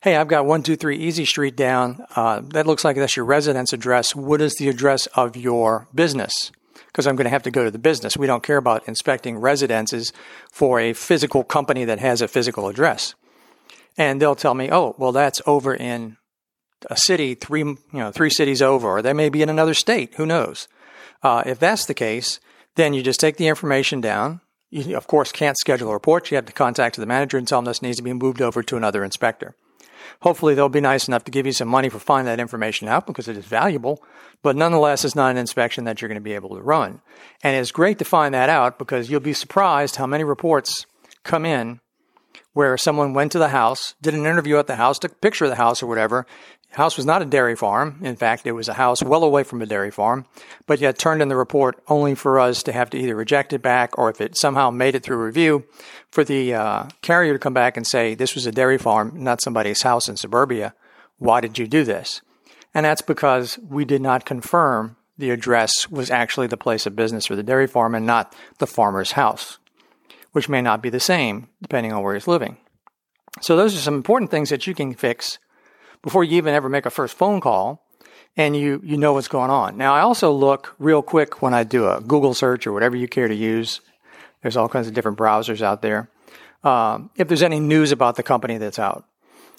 hey, 0.02 0.16
I've 0.16 0.28
got 0.28 0.44
123 0.44 0.96
Easy 0.96 1.24
Street 1.24 1.56
down. 1.56 2.04
Uh, 2.14 2.40
that 2.48 2.66
looks 2.66 2.84
like 2.84 2.96
that's 2.96 3.16
your 3.16 3.24
residence 3.24 3.72
address. 3.72 4.14
What 4.14 4.40
is 4.40 4.54
the 4.56 4.68
address 4.68 5.06
of 5.08 5.36
your 5.36 5.88
business? 5.94 6.52
Because 6.86 7.06
I'm 7.06 7.16
going 7.16 7.24
to 7.24 7.30
have 7.30 7.42
to 7.44 7.50
go 7.50 7.64
to 7.64 7.70
the 7.70 7.78
business. 7.78 8.16
We 8.16 8.26
don't 8.26 8.42
care 8.42 8.56
about 8.56 8.86
inspecting 8.88 9.38
residences 9.38 10.12
for 10.50 10.80
a 10.80 10.92
physical 10.92 11.44
company 11.44 11.84
that 11.84 11.98
has 11.98 12.22
a 12.22 12.28
physical 12.28 12.68
address. 12.68 13.14
And 13.98 14.20
they'll 14.20 14.36
tell 14.36 14.54
me, 14.54 14.70
oh, 14.70 14.94
well, 14.98 15.12
that's 15.12 15.40
over 15.46 15.74
in 15.74 16.16
a 16.90 16.96
city 16.96 17.34
three, 17.34 17.60
you 17.60 17.78
know, 17.92 18.10
three 18.12 18.30
cities 18.30 18.60
over, 18.60 18.88
or 18.88 19.02
they 19.02 19.12
may 19.12 19.28
be 19.28 19.42
in 19.42 19.48
another 19.48 19.74
state. 19.74 20.14
Who 20.14 20.26
knows? 20.26 20.68
Uh, 21.22 21.42
if 21.46 21.58
that's 21.58 21.86
the 21.86 21.94
case, 21.94 22.38
then 22.74 22.92
you 22.92 23.02
just 23.02 23.20
take 23.20 23.36
the 23.36 23.48
information 23.48 24.00
down, 24.00 24.40
you, 24.70 24.96
of 24.96 25.06
course, 25.06 25.32
can't 25.32 25.58
schedule 25.58 25.90
a 25.90 25.94
report. 25.94 26.30
You 26.30 26.36
have 26.36 26.46
to 26.46 26.52
contact 26.52 26.96
the 26.96 27.06
manager 27.06 27.38
and 27.38 27.46
tell 27.46 27.58
them 27.58 27.66
this 27.66 27.82
needs 27.82 27.98
to 27.98 28.02
be 28.02 28.12
moved 28.12 28.42
over 28.42 28.62
to 28.62 28.76
another 28.76 29.04
inspector. 29.04 29.54
Hopefully, 30.22 30.54
they'll 30.54 30.68
be 30.68 30.80
nice 30.80 31.08
enough 31.08 31.24
to 31.24 31.30
give 31.30 31.46
you 31.46 31.52
some 31.52 31.68
money 31.68 31.88
for 31.88 31.98
finding 31.98 32.26
that 32.26 32.40
information 32.40 32.88
out 32.88 33.06
because 33.06 33.28
it 33.28 33.36
is 33.36 33.44
valuable, 33.44 34.02
but 34.42 34.56
nonetheless, 34.56 35.04
it's 35.04 35.14
not 35.14 35.30
an 35.30 35.36
inspection 35.36 35.84
that 35.84 36.00
you're 36.00 36.08
going 36.08 36.16
to 36.16 36.20
be 36.20 36.32
able 36.32 36.56
to 36.56 36.62
run. 36.62 37.00
And 37.42 37.56
it's 37.56 37.72
great 37.72 37.98
to 37.98 38.04
find 38.04 38.34
that 38.34 38.48
out 38.48 38.78
because 38.78 39.10
you'll 39.10 39.20
be 39.20 39.32
surprised 39.32 39.96
how 39.96 40.06
many 40.06 40.24
reports 40.24 40.86
come 41.22 41.44
in 41.44 41.80
where 42.52 42.78
someone 42.78 43.12
went 43.12 43.32
to 43.32 43.38
the 43.38 43.48
house, 43.48 43.94
did 44.00 44.14
an 44.14 44.24
interview 44.24 44.56
at 44.58 44.66
the 44.66 44.76
house, 44.76 44.98
took 44.98 45.12
a 45.12 45.16
picture 45.16 45.44
of 45.44 45.50
the 45.50 45.56
house 45.56 45.82
or 45.82 45.86
whatever, 45.86 46.26
house 46.70 46.96
was 46.96 47.06
not 47.06 47.22
a 47.22 47.26
dairy 47.26 47.56
farm. 47.56 47.98
In 48.02 48.16
fact, 48.16 48.46
it 48.46 48.52
was 48.52 48.68
a 48.68 48.74
house 48.74 49.02
well 49.02 49.24
away 49.24 49.42
from 49.42 49.62
a 49.62 49.66
dairy 49.66 49.90
farm, 49.90 50.26
but 50.66 50.80
yet 50.80 50.98
turned 50.98 51.22
in 51.22 51.28
the 51.28 51.36
report 51.36 51.82
only 51.88 52.14
for 52.14 52.38
us 52.38 52.62
to 52.64 52.72
have 52.72 52.90
to 52.90 52.98
either 52.98 53.16
reject 53.16 53.52
it 53.52 53.62
back 53.62 53.96
or 53.98 54.10
if 54.10 54.20
it 54.20 54.36
somehow 54.36 54.70
made 54.70 54.94
it 54.94 55.02
through 55.02 55.24
review, 55.24 55.64
for 56.10 56.24
the 56.24 56.54
uh, 56.54 56.84
carrier 57.02 57.32
to 57.32 57.38
come 57.38 57.54
back 57.54 57.76
and 57.76 57.86
say, 57.86 58.14
this 58.14 58.34
was 58.34 58.46
a 58.46 58.52
dairy 58.52 58.78
farm, 58.78 59.12
not 59.14 59.40
somebody's 59.40 59.82
house 59.82 60.08
in 60.08 60.16
suburbia. 60.16 60.74
Why 61.18 61.40
did 61.40 61.58
you 61.58 61.66
do 61.66 61.84
this? 61.84 62.20
And 62.74 62.84
that's 62.84 63.02
because 63.02 63.58
we 63.58 63.84
did 63.86 64.02
not 64.02 64.26
confirm 64.26 64.96
the 65.18 65.30
address 65.30 65.90
was 65.90 66.10
actually 66.10 66.46
the 66.46 66.58
place 66.58 66.84
of 66.84 66.94
business 66.94 67.26
for 67.26 67.36
the 67.36 67.42
dairy 67.42 67.66
farm 67.66 67.94
and 67.94 68.06
not 68.06 68.34
the 68.58 68.66
farmer's 68.66 69.12
house, 69.12 69.58
which 70.32 70.48
may 70.48 70.60
not 70.60 70.82
be 70.82 70.90
the 70.90 71.00
same 71.00 71.48
depending 71.62 71.92
on 71.92 72.02
where 72.02 72.12
he's 72.14 72.28
living. 72.28 72.58
So 73.40 73.56
those 73.56 73.74
are 73.74 73.80
some 73.80 73.94
important 73.94 74.30
things 74.30 74.50
that 74.50 74.66
you 74.66 74.74
can 74.74 74.94
fix 74.94 75.38
before 76.06 76.22
you 76.22 76.36
even 76.36 76.54
ever 76.54 76.68
make 76.68 76.86
a 76.86 76.90
first 76.90 77.16
phone 77.16 77.40
call 77.40 77.84
and 78.36 78.56
you, 78.56 78.80
you 78.84 78.96
know 78.96 79.14
what's 79.14 79.26
going 79.26 79.50
on. 79.50 79.76
Now, 79.76 79.92
I 79.92 80.02
also 80.02 80.30
look 80.30 80.76
real 80.78 81.02
quick 81.02 81.42
when 81.42 81.52
I 81.52 81.64
do 81.64 81.88
a 81.88 82.00
Google 82.00 82.32
search 82.32 82.64
or 82.64 82.72
whatever 82.72 82.94
you 82.94 83.08
care 83.08 83.26
to 83.26 83.34
use. 83.34 83.80
There's 84.40 84.56
all 84.56 84.68
kinds 84.68 84.86
of 84.86 84.94
different 84.94 85.18
browsers 85.18 85.62
out 85.62 85.82
there. 85.82 86.08
Um, 86.62 87.10
if 87.16 87.26
there's 87.26 87.42
any 87.42 87.58
news 87.58 87.90
about 87.90 88.14
the 88.14 88.22
company 88.22 88.56
that's 88.56 88.78
out. 88.78 89.04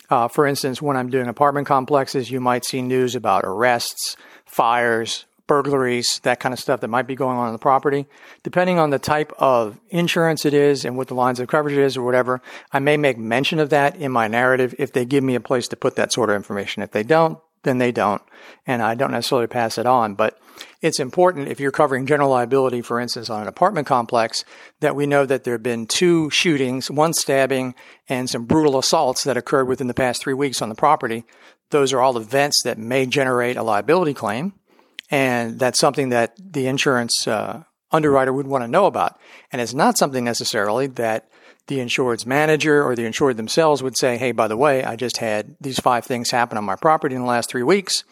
Uh, 0.10 0.30
for 0.30 0.48
instance, 0.48 0.81
when 0.81 0.95
I'm 0.95 1.10
doing 1.10 1.28
apartment 1.28 1.68
complexes, 1.68 2.31
you 2.31 2.40
might 2.40 2.64
see 2.64 2.81
news 2.81 3.14
about 3.14 3.44
arrests, 3.44 4.16
fires, 4.45 5.26
burglaries, 5.47 6.19
that 6.23 6.39
kind 6.39 6.54
of 6.54 6.59
stuff 6.59 6.81
that 6.81 6.89
might 6.89 7.07
be 7.07 7.16
going 7.16 7.37
on 7.37 7.47
in 7.47 7.54
the 7.54 7.59
property. 7.59 8.06
Depending 8.44 8.80
on 8.80 8.89
the 8.89 8.99
type 8.99 9.31
of 9.37 9.80
insurance 9.89 10.45
it 10.45 10.54
is 10.54 10.85
and 10.85 10.97
what 10.97 11.07
the 11.07 11.16
lines 11.16 11.39
of 11.39 11.47
coverage 11.47 11.77
is 11.77 11.97
or 11.97 12.04
whatever, 12.04 12.42
I 12.71 12.80
may 12.80 12.97
make 12.97 13.18
mention 13.18 13.59
of 13.59 13.69
that 13.69 13.95
in 13.95 14.11
my 14.11 14.27
narrative 14.27 14.75
if 14.77 14.92
they 14.94 15.06
give 15.06 15.23
me 15.23 15.35
a 15.35 15.39
place 15.39 15.68
to 15.69 15.75
put 15.75 15.95
that 15.95 16.13
sort 16.13 16.30
of 16.30 16.35
information. 16.35 16.83
If 16.83 16.92
they 16.92 17.04
don't, 17.04 17.39
then 17.63 17.77
they 17.77 17.92
don't. 17.92 18.21
And 18.66 18.81
I 18.81 18.95
don't 18.95 19.11
necessarily 19.11 19.47
pass 19.47 19.77
it 19.77 19.85
on. 19.85 20.16
But 20.16 20.39
it's 20.81 20.99
important 20.99 21.49
if 21.49 21.59
you're 21.59 21.71
covering 21.71 22.06
general 22.06 22.30
liability, 22.30 22.81
for 22.81 22.99
instance, 22.99 23.30
on 23.30 23.42
an 23.42 23.47
apartment 23.47 23.87
complex, 23.87 24.44
that 24.80 24.95
we 24.95 25.06
know 25.06 25.25
that 25.25 25.44
there 25.44 25.56
have 25.56 25.63
been 25.63 25.87
two 25.87 26.30
shootings, 26.30 26.89
one 26.89 27.13
stabbing, 27.13 27.75
and 28.07 28.30
some 28.30 28.45
brutal 28.45 28.77
assaults 28.77 29.23
that 29.23 29.37
occurred 29.37 29.68
within 29.68 29.87
the 29.87 29.94
past 29.94 30.21
three 30.21 30.33
weeks 30.33 30.61
on 30.61 30.69
the 30.69 30.75
property. 30.75 31.25
Those 31.69 31.92
are 31.94 31.99
all 31.99 32.18
events 32.18 32.61
that 32.63 32.77
may 32.77 33.06
generate 33.06 33.57
a 33.57 33.63
liability 33.63 34.13
claim. 34.13 34.54
And 35.09 35.59
that's 35.59 35.80
something 35.80 36.09
that 36.09 36.35
the 36.37 36.68
insurance 36.68 37.28
uh, 37.28 37.64
underwriter 37.92 38.33
would 38.33 38.47
want 38.47 38.64
to 38.64 38.68
know 38.68 38.85
about. 38.85 39.19
And 39.52 39.61
it's 39.61 39.73
not 39.73 39.97
something 39.97 40.23
necessarily 40.23 40.87
that 40.87 41.30
the 41.68 41.80
insured's 41.80 42.26
manager 42.26 42.83
or 42.83 42.95
the 42.95 43.06
insured 43.06 43.37
themselves 43.37 43.83
would 43.83 43.97
say, 43.97 44.18
hey, 44.18 44.31
by 44.31 44.47
the 44.47 44.57
way, 44.57 44.83
I 44.83 44.95
just 44.95 45.18
had 45.18 45.56
these 45.59 45.80
five 45.80 46.06
things 46.06 46.31
happen 46.31 46.57
on 46.57 46.64
my 46.64 46.76
property 46.76 47.16
in 47.16 47.21
the 47.21 47.28
last 47.28 47.49
three 47.49 47.64
weeks, 47.64 48.04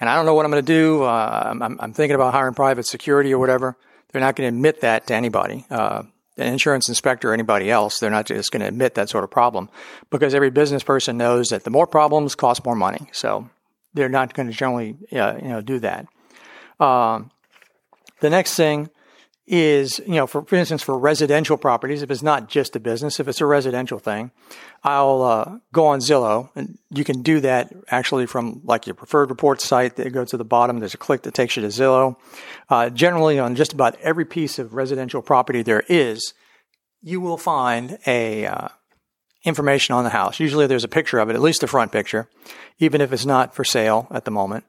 and 0.00 0.10
I 0.10 0.16
don't 0.16 0.26
know 0.26 0.34
what 0.34 0.44
I'm 0.44 0.50
going 0.50 0.64
to 0.64 0.72
do. 0.72 1.04
Uh, 1.04 1.42
I'm, 1.50 1.62
I'm, 1.80 1.92
thinking 1.92 2.16
about 2.16 2.34
hiring 2.34 2.54
private 2.54 2.86
security 2.86 3.32
or 3.32 3.38
whatever. 3.38 3.76
They're 4.10 4.20
not 4.20 4.36
going 4.36 4.50
to 4.50 4.56
admit 4.56 4.80
that 4.80 5.06
to 5.06 5.14
anybody. 5.14 5.66
Uh, 5.70 6.02
an 6.36 6.48
insurance 6.48 6.88
inspector 6.88 7.30
or 7.30 7.34
anybody 7.34 7.70
else, 7.70 7.98
they're 7.98 8.10
not 8.10 8.26
just 8.26 8.50
going 8.50 8.60
to 8.60 8.68
admit 8.68 8.94
that 8.96 9.08
sort 9.08 9.24
of 9.24 9.30
problem 9.30 9.70
because 10.10 10.34
every 10.34 10.50
business 10.50 10.82
person 10.82 11.16
knows 11.16 11.48
that 11.48 11.64
the 11.64 11.70
more 11.70 11.86
problems 11.86 12.34
cost 12.34 12.64
more 12.64 12.74
money. 12.74 13.08
So 13.12 13.48
they're 13.94 14.10
not 14.10 14.34
going 14.34 14.48
to 14.48 14.54
generally, 14.54 14.96
uh, 15.12 15.38
you 15.40 15.48
know, 15.48 15.62
do 15.62 15.78
that. 15.78 16.06
Um, 16.80 17.30
the 18.20 18.30
next 18.30 18.54
thing 18.54 18.90
is, 19.46 20.00
you 20.00 20.14
know, 20.14 20.26
for, 20.26 20.42
for 20.42 20.56
instance, 20.56 20.82
for 20.82 20.98
residential 20.98 21.56
properties, 21.56 22.02
if 22.02 22.10
it's 22.10 22.22
not 22.22 22.48
just 22.48 22.74
a 22.74 22.80
business, 22.80 23.20
if 23.20 23.28
it's 23.28 23.40
a 23.40 23.46
residential 23.46 23.98
thing, 23.98 24.32
I'll 24.82 25.22
uh, 25.22 25.58
go 25.72 25.86
on 25.86 26.00
Zillow, 26.00 26.50
and 26.56 26.78
you 26.90 27.04
can 27.04 27.22
do 27.22 27.40
that 27.40 27.72
actually 27.88 28.26
from 28.26 28.60
like 28.64 28.86
your 28.86 28.94
preferred 28.94 29.30
report 29.30 29.60
site. 29.60 29.96
That 29.96 30.10
goes 30.10 30.30
to 30.30 30.36
the 30.36 30.44
bottom. 30.44 30.80
There's 30.80 30.94
a 30.94 30.98
click 30.98 31.22
that 31.22 31.34
takes 31.34 31.56
you 31.56 31.62
to 31.62 31.68
Zillow. 31.68 32.16
Uh, 32.68 32.90
generally, 32.90 33.38
on 33.38 33.54
just 33.54 33.72
about 33.72 33.96
every 34.00 34.24
piece 34.24 34.58
of 34.58 34.74
residential 34.74 35.22
property 35.22 35.62
there 35.62 35.84
is, 35.88 36.34
you 37.00 37.20
will 37.20 37.38
find 37.38 37.98
a 38.06 38.46
uh, 38.46 38.68
information 39.44 39.94
on 39.94 40.02
the 40.02 40.10
house. 40.10 40.40
Usually, 40.40 40.66
there's 40.66 40.84
a 40.84 40.88
picture 40.88 41.20
of 41.20 41.30
it, 41.30 41.36
at 41.36 41.42
least 41.42 41.60
the 41.60 41.68
front 41.68 41.92
picture, 41.92 42.28
even 42.80 43.00
if 43.00 43.12
it's 43.12 43.26
not 43.26 43.54
for 43.54 43.62
sale 43.62 44.08
at 44.10 44.24
the 44.24 44.32
moment. 44.32 44.64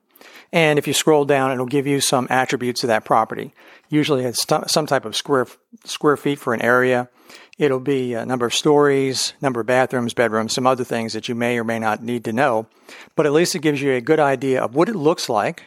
And 0.52 0.80
if 0.80 0.88
you 0.88 0.94
scroll 0.94 1.26
down, 1.26 1.52
it'll 1.52 1.66
give 1.66 1.88
you 1.88 2.00
some 2.00 2.28
attributes 2.30 2.84
of 2.84 2.88
that 2.88 3.06
property. 3.06 3.54
Usually 3.90 4.24
it's 4.24 4.46
some 4.68 4.86
type 4.86 5.06
of 5.06 5.16
square, 5.16 5.48
square 5.84 6.18
feet 6.18 6.40
for 6.40 6.54
an 6.54 6.62
area. 6.62 7.10
It'll 7.58 7.80
be 7.80 8.14
a 8.14 8.26
number 8.26 8.46
of 8.46 8.54
stories, 8.54 9.34
number 9.42 9.62
of 9.62 9.68
bathrooms, 9.68 10.14
bedrooms, 10.14 10.54
some 10.54 10.68
other 10.68 10.84
things 10.84 11.14
that 11.14 11.28
you 11.28 11.36
may 11.36 11.58
or 11.58 11.64
may 11.64 11.80
not 11.80 12.04
need 12.04 12.24
to 12.26 12.34
know. 12.34 12.68
But 13.16 13.26
at 13.26 13.34
least 13.34 13.56
it 13.56 13.62
gives 13.62 13.82
you 13.82 13.94
a 13.94 14.02
good 14.02 14.20
idea 14.20 14.62
of 14.62 14.76
what 14.76 14.90
it 14.90 14.96
looks 14.96 15.28
like 15.28 15.64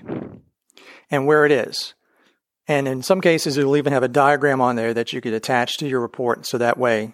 and 1.10 1.26
where 1.26 1.44
it 1.44 1.52
is. 1.52 1.94
And 2.68 2.86
in 2.86 3.02
some 3.02 3.20
cases, 3.20 3.56
it'll 3.56 3.76
even 3.76 3.92
have 3.92 4.04
a 4.04 4.08
diagram 4.08 4.60
on 4.60 4.76
there 4.76 4.94
that 4.94 5.12
you 5.12 5.20
could 5.20 5.32
attach 5.32 5.76
to 5.78 5.88
your 5.88 6.00
report 6.00 6.46
so 6.46 6.56
that 6.58 6.78
way 6.78 7.12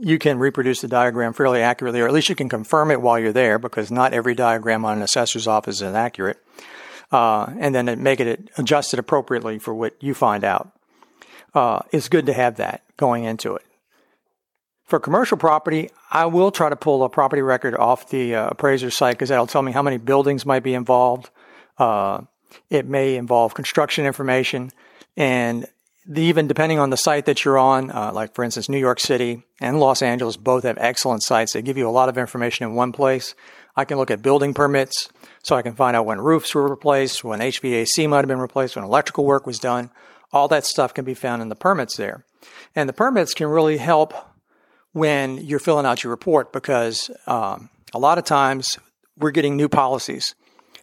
you 0.00 0.18
can 0.18 0.38
reproduce 0.38 0.80
the 0.80 0.88
diagram 0.88 1.32
fairly 1.32 1.60
accurately, 1.60 2.00
or 2.00 2.06
at 2.06 2.14
least 2.14 2.28
you 2.28 2.34
can 2.34 2.48
confirm 2.48 2.90
it 2.90 3.02
while 3.02 3.18
you're 3.18 3.32
there 3.32 3.58
because 3.58 3.90
not 3.90 4.12
every 4.12 4.34
diagram 4.34 4.84
on 4.84 4.96
an 4.96 5.02
assessor's 5.02 5.46
office 5.46 5.80
is 5.80 5.94
accurate 5.94 6.38
uh, 7.10 7.46
and 7.58 7.74
then 7.74 8.02
make 8.02 8.20
it 8.20 8.50
adjusted 8.58 8.98
appropriately 8.98 9.58
for 9.58 9.74
what 9.74 9.94
you 10.00 10.14
find 10.14 10.44
out. 10.44 10.70
Uh, 11.54 11.80
it's 11.92 12.08
good 12.08 12.26
to 12.26 12.32
have 12.32 12.56
that 12.56 12.82
going 12.96 13.24
into 13.24 13.54
it. 13.54 13.64
For 14.84 15.00
commercial 15.00 15.36
property, 15.36 15.90
I 16.10 16.26
will 16.26 16.50
try 16.50 16.68
to 16.68 16.76
pull 16.76 17.02
a 17.02 17.08
property 17.08 17.42
record 17.42 17.74
off 17.74 18.08
the 18.08 18.34
uh, 18.34 18.48
appraiser 18.48 18.90
site 18.90 19.14
because 19.14 19.28
that'll 19.28 19.46
tell 19.46 19.62
me 19.62 19.72
how 19.72 19.82
many 19.82 19.98
buildings 19.98 20.46
might 20.46 20.62
be 20.62 20.74
involved. 20.74 21.30
Uh, 21.76 22.22
it 22.70 22.86
may 22.86 23.16
involve 23.16 23.54
construction 23.54 24.06
information, 24.06 24.70
and 25.16 25.66
even 26.16 26.46
depending 26.46 26.78
on 26.78 26.90
the 26.90 26.96
site 26.96 27.26
that 27.26 27.44
you're 27.44 27.58
on, 27.58 27.90
uh, 27.90 28.12
like 28.14 28.34
for 28.34 28.42
instance, 28.42 28.68
New 28.68 28.78
York 28.78 29.00
City 29.00 29.42
and 29.60 29.78
Los 29.78 30.00
Angeles 30.00 30.36
both 30.36 30.64
have 30.64 30.78
excellent 30.78 31.22
sites. 31.22 31.52
They 31.52 31.62
give 31.62 31.76
you 31.76 31.88
a 31.88 31.90
lot 31.90 32.08
of 32.08 32.16
information 32.16 32.66
in 32.66 32.74
one 32.74 32.92
place. 32.92 33.34
I 33.76 33.84
can 33.84 33.98
look 33.98 34.10
at 34.10 34.22
building 34.22 34.54
permits, 34.54 35.08
so 35.42 35.54
I 35.54 35.62
can 35.62 35.74
find 35.74 35.96
out 35.96 36.06
when 36.06 36.20
roofs 36.20 36.54
were 36.54 36.68
replaced, 36.68 37.22
when 37.22 37.40
HVAC 37.40 38.08
might 38.08 38.18
have 38.18 38.26
been 38.26 38.40
replaced, 38.40 38.74
when 38.74 38.84
electrical 38.84 39.24
work 39.24 39.46
was 39.46 39.58
done. 39.58 39.90
All 40.32 40.48
that 40.48 40.64
stuff 40.64 40.94
can 40.94 41.04
be 41.04 41.14
found 41.14 41.42
in 41.42 41.48
the 41.48 41.54
permits 41.54 41.96
there. 41.96 42.24
And 42.74 42.88
the 42.88 42.92
permits 42.94 43.34
can 43.34 43.46
really 43.46 43.76
help 43.76 44.14
when 44.92 45.38
you're 45.38 45.58
filling 45.58 45.86
out 45.86 46.02
your 46.02 46.10
report 46.10 46.52
because 46.52 47.10
um, 47.26 47.70
a 47.94 47.98
lot 47.98 48.18
of 48.18 48.24
times 48.24 48.78
we're 49.16 49.30
getting 49.30 49.56
new 49.56 49.68
policies. 49.68 50.34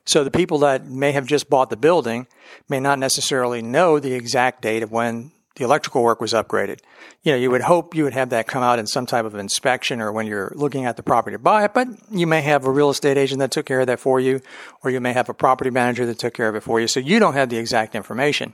So 0.05 0.23
the 0.23 0.31
people 0.31 0.59
that 0.59 0.85
may 0.85 1.11
have 1.13 1.25
just 1.25 1.49
bought 1.49 1.69
the 1.69 1.77
building 1.77 2.27
may 2.69 2.79
not 2.79 2.99
necessarily 2.99 3.61
know 3.61 3.99
the 3.99 4.13
exact 4.13 4.61
date 4.61 4.83
of 4.83 4.91
when 4.91 5.31
the 5.55 5.63
electrical 5.63 6.03
work 6.03 6.19
was 6.19 6.33
upgraded. 6.33 6.79
You 7.23 7.31
know, 7.31 7.37
you 7.37 7.49
would 7.49 7.61
hope 7.61 7.95
you 7.95 8.03
would 8.03 8.13
have 8.13 8.29
that 8.29 8.45
come 8.45 8.61
out 8.61 8.77
in 8.77 8.87
some 8.87 9.05
type 9.05 9.25
of 9.25 9.35
inspection 9.35 10.01
or 10.01 10.11
when 10.11 10.27
you're 10.27 10.51
looking 10.53 10.85
at 10.85 10.97
the 10.97 11.03
property 11.03 11.35
to 11.35 11.39
buy 11.39 11.63
it, 11.63 11.73
but 11.73 11.87
you 12.11 12.27
may 12.27 12.41
have 12.41 12.65
a 12.65 12.71
real 12.71 12.89
estate 12.89 13.17
agent 13.17 13.39
that 13.39 13.51
took 13.51 13.65
care 13.65 13.79
of 13.79 13.87
that 13.87 13.99
for 13.99 14.19
you, 14.19 14.41
or 14.83 14.91
you 14.91 14.99
may 14.99 15.13
have 15.13 15.29
a 15.29 15.33
property 15.33 15.69
manager 15.69 16.05
that 16.05 16.19
took 16.19 16.33
care 16.33 16.49
of 16.49 16.55
it 16.55 16.63
for 16.63 16.79
you. 16.79 16.87
So 16.87 16.99
you 16.99 17.19
don't 17.19 17.33
have 17.33 17.49
the 17.49 17.57
exact 17.57 17.95
information. 17.95 18.53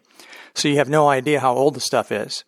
So 0.53 0.67
you 0.67 0.77
have 0.77 0.89
no 0.89 1.10
idea 1.10 1.39
how 1.39 1.55
old 1.55 1.74
the 1.74 1.79
stuff 1.79 2.12
is. 2.12 2.43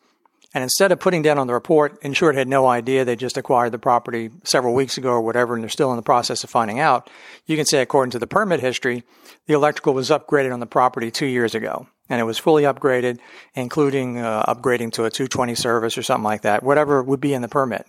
And 0.54 0.64
instead 0.64 0.92
of 0.92 1.00
putting 1.00 1.24
down 1.24 1.40
on 1.40 1.48
the 1.48 1.54
report, 1.54 1.98
insured 2.04 2.36
had 2.36 2.48
no 2.48 2.68
idea 2.68 3.04
they 3.04 3.16
just 3.16 3.38
acquired 3.38 3.72
the 3.72 3.80
property 3.80 4.30
several 4.44 4.74
weeks 4.74 4.98
ago 4.98 5.10
or 5.10 5.22
whatever, 5.22 5.56
and 5.56 5.64
they're 5.64 5.70
still 5.70 5.92
in 5.92 5.98
the 5.98 6.04
process 6.04 6.44
of 6.44 6.50
finding 6.50 6.80
out. 6.80 7.10
You 7.46 7.56
can 7.56 7.66
say, 7.66 7.82
according 7.82 8.12
to 8.12 8.20
the 8.20 8.28
permit 8.28 8.60
history, 8.60 9.04
the 9.48 9.56
electrical 9.56 9.94
was 9.94 10.10
upgraded 10.10 10.54
on 10.54 10.60
the 10.60 10.68
property 10.68 11.10
two 11.10 11.26
years 11.26 11.56
ago 11.56 11.88
and 12.10 12.20
it 12.20 12.26
was 12.26 12.38
fully 12.38 12.64
upgraded, 12.64 13.20
including 13.56 14.20
uh, 14.20 14.44
upgrading 14.44 14.92
to 14.94 15.06
a 15.06 15.10
220 15.10 15.56
service 15.56 15.98
or 15.98 16.04
something 16.04 16.24
like 16.24 16.42
that, 16.42 16.64
whatever 16.64 17.02
would 17.02 17.20
be 17.20 17.34
in 17.34 17.42
the 17.42 17.48
permit. 17.48 17.88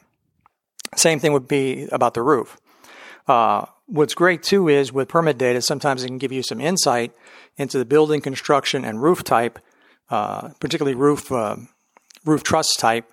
Same 0.97 1.19
thing 1.19 1.33
would 1.33 1.49
be 1.49 1.89
about 1.91 2.15
the 2.15 2.23
roof. 2.23 2.57
Uh, 3.27 3.67
what's 3.87 4.15
great 4.15 4.43
too 4.43 4.69
is 4.69 4.93
with 4.93 5.09
permit 5.09 5.39
data, 5.39 5.61
sometimes 5.61 6.05
it 6.05 6.09
can 6.09 6.19
give 6.19 6.33
you 6.33 6.43
some 6.43 6.61
insight 6.61 7.13
into 7.57 7.79
the 7.79 7.85
building 7.85 8.21
construction 8.21 8.85
and 8.85 9.03
roof 9.03 9.25
type, 9.25 9.59
uh, 10.11 10.49
particularly 10.61 10.95
roof 10.95 11.33
uh, 11.33 11.57
roof 12.25 12.43
truss 12.43 12.75
type. 12.77 13.11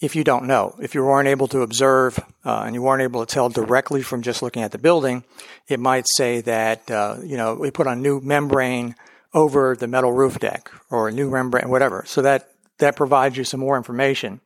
If 0.00 0.16
you 0.16 0.24
don't 0.24 0.46
know, 0.46 0.76
if 0.80 0.94
you 0.94 1.04
weren't 1.04 1.28
able 1.28 1.46
to 1.48 1.60
observe 1.60 2.18
uh, 2.44 2.62
and 2.64 2.74
you 2.74 2.80
weren't 2.80 3.02
able 3.02 3.24
to 3.24 3.32
tell 3.32 3.50
directly 3.50 4.00
from 4.00 4.22
just 4.22 4.40
looking 4.42 4.62
at 4.62 4.72
the 4.72 4.78
building, 4.78 5.24
it 5.68 5.78
might 5.78 6.06
say 6.08 6.40
that 6.40 6.90
uh, 6.90 7.18
you 7.22 7.36
know 7.36 7.54
we 7.54 7.70
put 7.70 7.86
a 7.86 7.94
new 7.94 8.20
membrane 8.20 8.94
over 9.34 9.76
the 9.76 9.86
metal 9.86 10.12
roof 10.12 10.38
deck 10.38 10.70
or 10.90 11.08
a 11.08 11.12
new 11.12 11.30
membrane, 11.30 11.68
whatever. 11.68 12.04
So 12.06 12.22
that, 12.22 12.50
that 12.78 12.96
provides 12.96 13.36
you 13.36 13.44
some 13.44 13.60
more 13.60 13.76
information. 13.76 14.40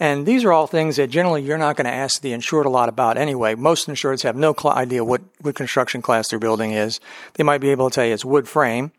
And 0.00 0.26
these 0.26 0.44
are 0.44 0.52
all 0.52 0.66
things 0.66 0.96
that 0.96 1.10
generally 1.10 1.42
you're 1.42 1.58
not 1.58 1.76
going 1.76 1.86
to 1.86 1.92
ask 1.92 2.20
the 2.20 2.32
insured 2.32 2.66
a 2.66 2.70
lot 2.70 2.88
about 2.88 3.18
anyway. 3.18 3.54
Most 3.54 3.88
insureds 3.88 4.22
have 4.22 4.36
no 4.36 4.54
idea 4.64 5.04
what, 5.04 5.22
what 5.40 5.54
construction 5.54 6.02
class 6.02 6.28
their 6.28 6.38
building 6.38 6.72
is. 6.72 6.98
They 7.34 7.44
might 7.44 7.60
be 7.60 7.70
able 7.70 7.90
to 7.90 7.94
tell 7.94 8.06
you 8.06 8.14
it's 8.14 8.24
wood 8.24 8.48
frame, 8.48 8.92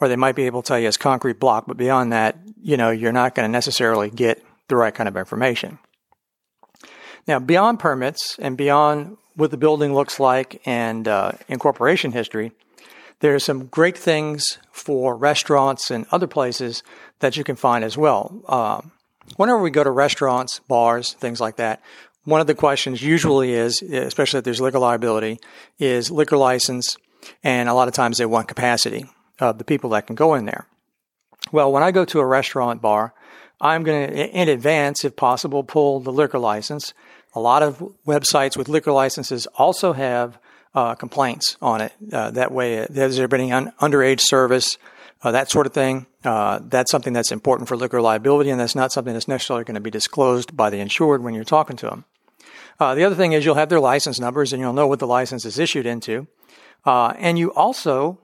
or 0.00 0.08
they 0.08 0.16
might 0.16 0.34
be 0.34 0.46
able 0.46 0.62
to 0.62 0.68
tell 0.68 0.78
you 0.78 0.88
it's 0.88 0.96
concrete 0.96 1.38
block, 1.38 1.66
but 1.66 1.76
beyond 1.76 2.12
that, 2.12 2.38
you 2.62 2.76
know, 2.76 2.90
you're 2.90 3.12
not 3.12 3.34
going 3.34 3.48
to 3.48 3.52
necessarily 3.52 4.10
get 4.10 4.44
the 4.68 4.76
right 4.76 4.94
kind 4.94 5.08
of 5.08 5.16
information. 5.16 5.78
Now, 7.26 7.38
beyond 7.38 7.78
permits 7.78 8.38
and 8.38 8.56
beyond 8.56 9.16
what 9.34 9.50
the 9.50 9.56
building 9.56 9.94
looks 9.94 10.18
like 10.18 10.60
and 10.64 11.06
uh, 11.06 11.32
incorporation 11.48 12.12
history, 12.12 12.52
there 13.20 13.34
are 13.34 13.40
some 13.40 13.66
great 13.66 13.96
things 13.96 14.58
for 14.70 15.16
restaurants 15.16 15.90
and 15.90 16.06
other 16.10 16.26
places 16.26 16.82
that 17.18 17.36
you 17.36 17.44
can 17.44 17.56
find 17.56 17.84
as 17.84 17.98
well. 17.98 18.42
Uh, 18.46 18.80
whenever 19.36 19.60
we 19.60 19.70
go 19.70 19.84
to 19.84 19.90
restaurants, 19.90 20.60
bars, 20.60 21.14
things 21.14 21.40
like 21.40 21.56
that, 21.56 21.82
one 22.24 22.40
of 22.40 22.46
the 22.46 22.54
questions 22.54 23.02
usually 23.02 23.52
is, 23.52 23.80
especially 23.82 24.38
if 24.38 24.44
there's 24.44 24.60
liquor 24.60 24.78
liability, 24.78 25.38
is 25.78 26.10
liquor 26.10 26.36
license, 26.36 26.96
and 27.42 27.68
a 27.68 27.74
lot 27.74 27.88
of 27.88 27.94
times 27.94 28.18
they 28.18 28.26
want 28.26 28.48
capacity 28.48 29.06
of 29.40 29.58
the 29.58 29.64
people 29.64 29.90
that 29.90 30.06
can 30.06 30.14
go 30.14 30.34
in 30.34 30.44
there. 30.44 30.66
Well, 31.52 31.72
when 31.72 31.82
I 31.82 31.90
go 31.90 32.04
to 32.04 32.20
a 32.20 32.26
restaurant 32.26 32.82
bar, 32.82 33.14
I'm 33.60 33.82
going 33.82 34.10
to, 34.10 34.28
in 34.28 34.48
advance, 34.48 35.04
if 35.04 35.16
possible, 35.16 35.62
pull 35.64 36.00
the 36.00 36.12
liquor 36.12 36.38
license. 36.38 36.94
A 37.34 37.40
lot 37.40 37.62
of 37.62 37.78
websites 38.06 38.56
with 38.56 38.68
liquor 38.68 38.92
licenses 38.92 39.46
also 39.56 39.92
have 39.92 40.38
uh, 40.74 40.94
complaints 40.94 41.56
on 41.60 41.80
it. 41.80 41.92
Uh, 42.12 42.30
that 42.32 42.52
way, 42.52 42.80
uh, 42.80 42.86
has 42.94 43.16
there 43.16 43.28
been 43.28 43.40
any 43.40 43.52
un- 43.52 43.72
underage 43.80 44.20
service, 44.20 44.78
uh, 45.22 45.32
that 45.32 45.50
sort 45.50 45.66
of 45.66 45.72
thing? 45.72 46.06
Uh, 46.24 46.60
that's 46.62 46.90
something 46.90 47.12
that's 47.12 47.32
important 47.32 47.68
for 47.68 47.76
liquor 47.76 48.00
liability, 48.00 48.50
and 48.50 48.60
that's 48.60 48.74
not 48.74 48.92
something 48.92 49.12
that's 49.12 49.28
necessarily 49.28 49.64
going 49.64 49.74
to 49.74 49.80
be 49.80 49.90
disclosed 49.90 50.56
by 50.56 50.70
the 50.70 50.78
insured 50.78 51.22
when 51.22 51.34
you're 51.34 51.44
talking 51.44 51.76
to 51.76 51.86
them. 51.86 52.04
Uh, 52.78 52.94
the 52.94 53.02
other 53.02 53.16
thing 53.16 53.32
is 53.32 53.44
you'll 53.44 53.56
have 53.56 53.70
their 53.70 53.80
license 53.80 54.20
numbers, 54.20 54.52
and 54.52 54.60
you'll 54.60 54.72
know 54.72 54.86
what 54.86 55.00
the 55.00 55.06
license 55.06 55.44
is 55.44 55.58
issued 55.58 55.86
into. 55.86 56.28
and 56.84 57.38
you 57.38 57.52
also, 57.54 58.18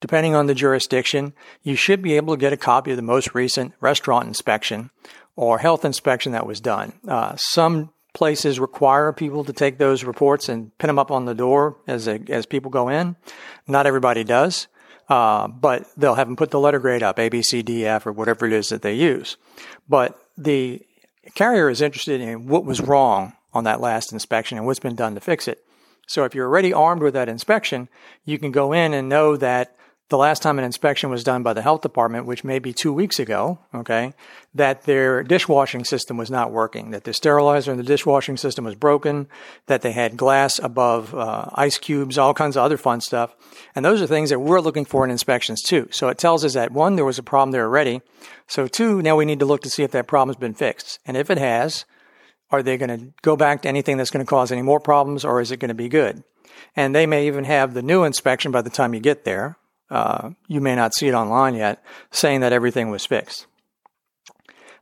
depending 0.00 0.34
on 0.34 0.46
the 0.46 0.54
jurisdiction, 0.54 1.32
you 1.62 1.74
should 1.74 2.02
be 2.02 2.14
able 2.14 2.34
to 2.34 2.40
get 2.40 2.52
a 2.52 2.56
copy 2.56 2.90
of 2.90 2.96
the 2.96 3.02
most 3.02 3.34
recent 3.34 3.74
restaurant 3.80 4.26
inspection 4.26 4.90
or 5.36 5.58
health 5.58 5.84
inspection 5.84 6.32
that 6.32 6.46
was 6.46 6.60
done. 6.60 6.92
some 7.36 7.90
places 8.14 8.58
require 8.58 9.12
people 9.12 9.44
to 9.44 9.52
take 9.52 9.78
those 9.78 10.02
reports 10.02 10.48
and 10.48 10.76
pin 10.78 10.88
them 10.88 10.98
up 10.98 11.10
on 11.10 11.24
the 11.24 11.34
door 11.34 11.76
as 11.86 12.08
a, 12.08 12.20
as 12.28 12.46
people 12.46 12.70
go 12.70 12.88
in. 12.88 13.14
Not 13.68 13.86
everybody 13.86 14.24
does, 14.24 14.66
uh, 15.08 15.46
but 15.46 15.86
they'll 15.96 16.16
have 16.16 16.26
them 16.26 16.34
put 16.34 16.50
the 16.50 16.58
letter 16.58 16.80
grade 16.80 17.02
up, 17.02 17.18
A, 17.18 17.28
B, 17.28 17.42
C, 17.42 17.62
D, 17.62 17.86
F, 17.86 18.06
or 18.06 18.12
whatever 18.12 18.46
it 18.46 18.52
is 18.52 18.70
that 18.70 18.82
they 18.82 18.94
use. 18.94 19.36
But 19.88 20.18
the 20.36 20.82
carrier 21.34 21.68
is 21.68 21.80
interested 21.80 22.20
in 22.20 22.46
what 22.46 22.64
was 22.64 22.80
wrong 22.80 23.34
on 23.52 23.64
that 23.64 23.80
last 23.80 24.12
inspection 24.12 24.58
and 24.58 24.66
what's 24.66 24.80
been 24.80 24.96
done 24.96 25.14
to 25.14 25.20
fix 25.20 25.46
it. 25.46 25.64
So 26.08 26.24
if 26.24 26.34
you're 26.34 26.48
already 26.48 26.72
armed 26.72 27.02
with 27.02 27.14
that 27.14 27.28
inspection, 27.28 27.88
you 28.24 28.38
can 28.38 28.50
go 28.50 28.72
in 28.72 28.94
and 28.94 29.08
know 29.08 29.36
that 29.36 29.76
the 30.08 30.16
last 30.16 30.42
time 30.42 30.58
an 30.58 30.64
inspection 30.64 31.10
was 31.10 31.22
done 31.22 31.42
by 31.42 31.52
the 31.52 31.60
health 31.60 31.82
department, 31.82 32.24
which 32.24 32.42
may 32.42 32.58
be 32.58 32.72
two 32.72 32.92
weeks 32.92 33.18
ago, 33.18 33.58
okay, 33.74 34.14
that 34.54 34.84
their 34.84 35.22
dishwashing 35.22 35.84
system 35.84 36.16
was 36.16 36.30
not 36.30 36.50
working, 36.50 36.92
that 36.92 37.04
the 37.04 37.12
sterilizer 37.12 37.70
in 37.70 37.76
the 37.76 37.82
dishwashing 37.82 38.38
system 38.38 38.64
was 38.64 38.74
broken, 38.74 39.28
that 39.66 39.82
they 39.82 39.92
had 39.92 40.16
glass 40.16 40.58
above 40.58 41.14
uh, 41.14 41.50
ice 41.54 41.76
cubes, 41.76 42.16
all 42.16 42.32
kinds 42.32 42.56
of 42.56 42.62
other 42.62 42.78
fun 42.78 43.02
stuff. 43.02 43.36
And 43.74 43.84
those 43.84 44.00
are 44.00 44.06
things 44.06 44.30
that 44.30 44.38
we're 44.40 44.60
looking 44.60 44.86
for 44.86 45.04
in 45.04 45.10
inspections 45.10 45.60
too. 45.60 45.88
So 45.90 46.08
it 46.08 46.16
tells 46.16 46.42
us 46.42 46.54
that 46.54 46.72
one, 46.72 46.96
there 46.96 47.04
was 47.04 47.18
a 47.18 47.22
problem 47.22 47.50
there 47.50 47.64
already. 47.64 48.00
So 48.46 48.66
two, 48.66 49.02
now 49.02 49.16
we 49.16 49.26
need 49.26 49.40
to 49.40 49.46
look 49.46 49.60
to 49.62 49.70
see 49.70 49.82
if 49.82 49.90
that 49.90 50.06
problem's 50.06 50.38
been 50.38 50.54
fixed. 50.54 51.00
And 51.04 51.18
if 51.18 51.28
it 51.28 51.38
has, 51.38 51.84
are 52.50 52.62
they 52.62 52.78
going 52.78 52.98
to 52.98 53.12
go 53.20 53.36
back 53.36 53.60
to 53.62 53.68
anything 53.68 53.98
that's 53.98 54.10
going 54.10 54.24
to 54.24 54.30
cause 54.30 54.50
any 54.50 54.62
more 54.62 54.80
problems 54.80 55.22
or 55.22 55.42
is 55.42 55.52
it 55.52 55.58
going 55.58 55.68
to 55.68 55.74
be 55.74 55.90
good? 55.90 56.24
And 56.74 56.94
they 56.94 57.04
may 57.04 57.26
even 57.26 57.44
have 57.44 57.74
the 57.74 57.82
new 57.82 58.04
inspection 58.04 58.52
by 58.52 58.62
the 58.62 58.70
time 58.70 58.94
you 58.94 59.00
get 59.00 59.24
there 59.24 59.58
uh, 59.90 60.30
you 60.46 60.60
may 60.60 60.74
not 60.74 60.94
see 60.94 61.08
it 61.08 61.14
online 61.14 61.54
yet, 61.54 61.82
saying 62.10 62.40
that 62.40 62.52
everything 62.52 62.90
was 62.90 63.06
fixed. 63.06 63.46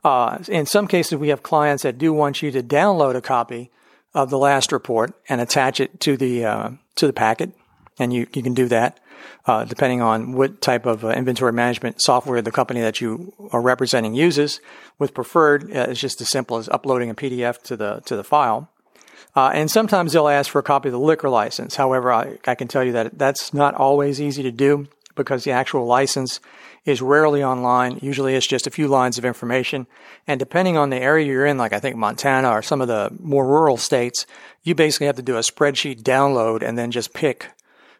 Uh, 0.04 0.38
in 0.48 0.66
some 0.66 0.86
cases, 0.86 1.18
we 1.18 1.28
have 1.28 1.42
clients 1.42 1.82
that 1.82 1.98
do 1.98 2.12
want 2.12 2.42
you 2.42 2.50
to 2.50 2.62
download 2.62 3.16
a 3.16 3.20
copy 3.20 3.70
of 4.14 4.30
the 4.30 4.38
last 4.38 4.72
report 4.72 5.12
and 5.28 5.40
attach 5.40 5.80
it 5.80 6.00
to 6.00 6.16
the 6.16 6.44
uh, 6.44 6.70
to 6.94 7.06
the 7.06 7.12
packet, 7.12 7.52
and 7.98 8.12
you, 8.12 8.26
you 8.32 8.42
can 8.42 8.54
do 8.54 8.66
that 8.68 9.00
uh, 9.46 9.64
depending 9.64 10.00
on 10.00 10.32
what 10.32 10.60
type 10.60 10.86
of 10.86 11.04
uh, 11.04 11.08
inventory 11.08 11.52
management 11.52 12.00
software 12.02 12.42
the 12.42 12.50
company 12.50 12.80
that 12.80 13.00
you 13.00 13.32
are 13.52 13.60
representing 13.60 14.14
uses. 14.14 14.60
With 14.98 15.14
preferred, 15.14 15.64
uh, 15.64 15.86
it's 15.88 16.00
just 16.00 16.20
as 16.20 16.28
simple 16.28 16.56
as 16.56 16.68
uploading 16.68 17.10
a 17.10 17.14
PDF 17.14 17.62
to 17.62 17.76
the 17.76 18.02
to 18.06 18.16
the 18.16 18.25
file. 18.25 18.70
Uh, 19.34 19.50
and 19.52 19.70
sometimes 19.70 20.12
they'll 20.12 20.28
ask 20.28 20.50
for 20.50 20.60
a 20.60 20.62
copy 20.62 20.88
of 20.88 20.92
the 20.92 20.98
liquor 20.98 21.28
license. 21.28 21.76
However, 21.76 22.10
I, 22.10 22.38
I 22.46 22.54
can 22.54 22.68
tell 22.68 22.82
you 22.82 22.92
that 22.92 23.18
that's 23.18 23.52
not 23.52 23.75
always 23.75 24.18
easy 24.18 24.42
to 24.42 24.50
do 24.50 24.88
because 25.16 25.44
the 25.44 25.50
actual 25.50 25.87
license 25.87 26.40
is 26.85 27.02
rarely 27.02 27.42
online. 27.42 27.99
Usually 28.00 28.35
it's 28.35 28.46
just 28.46 28.66
a 28.66 28.70
few 28.70 28.87
lines 28.87 29.18
of 29.18 29.25
information. 29.25 29.87
And 30.26 30.38
depending 30.38 30.76
on 30.76 30.90
the 30.90 30.96
area 30.96 31.26
you're 31.26 31.46
in, 31.46 31.58
like 31.58 31.73
I 31.73 31.80
think 31.80 31.96
Montana 31.96 32.50
or 32.50 32.62
some 32.62 32.80
of 32.80 32.88
the 32.88 33.11
more 33.18 33.46
rural 33.46 33.76
states, 33.76 34.26
you 34.62 34.75
basically 34.75 35.08
have 35.08 35.16
to 35.16 35.23
do 35.23 35.37
a 35.37 35.40
spreadsheet 35.40 36.02
download 36.02 36.62
and 36.62 36.78
then 36.78 36.92
just 36.92 37.12
pick 37.12 37.49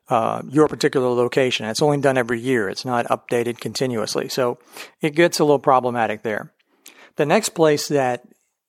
uh, 0.09 0.43
your 0.49 0.69
particular 0.69 1.09
location. 1.09 1.67
It's 1.67 1.83
only 1.83 1.99
done 1.99 2.17
every 2.17 2.39
year. 2.39 2.69
It's 2.69 2.85
not 2.85 3.07
updated 3.07 3.59
continuously. 3.59 4.29
So 4.29 4.59
it 5.01 5.17
gets 5.17 5.41
a 5.41 5.45
little 5.45 5.59
problematic 5.59 6.23
there. 6.23 6.53
The 7.17 7.27
next 7.27 7.51
place 7.51 7.89
that 7.89 8.23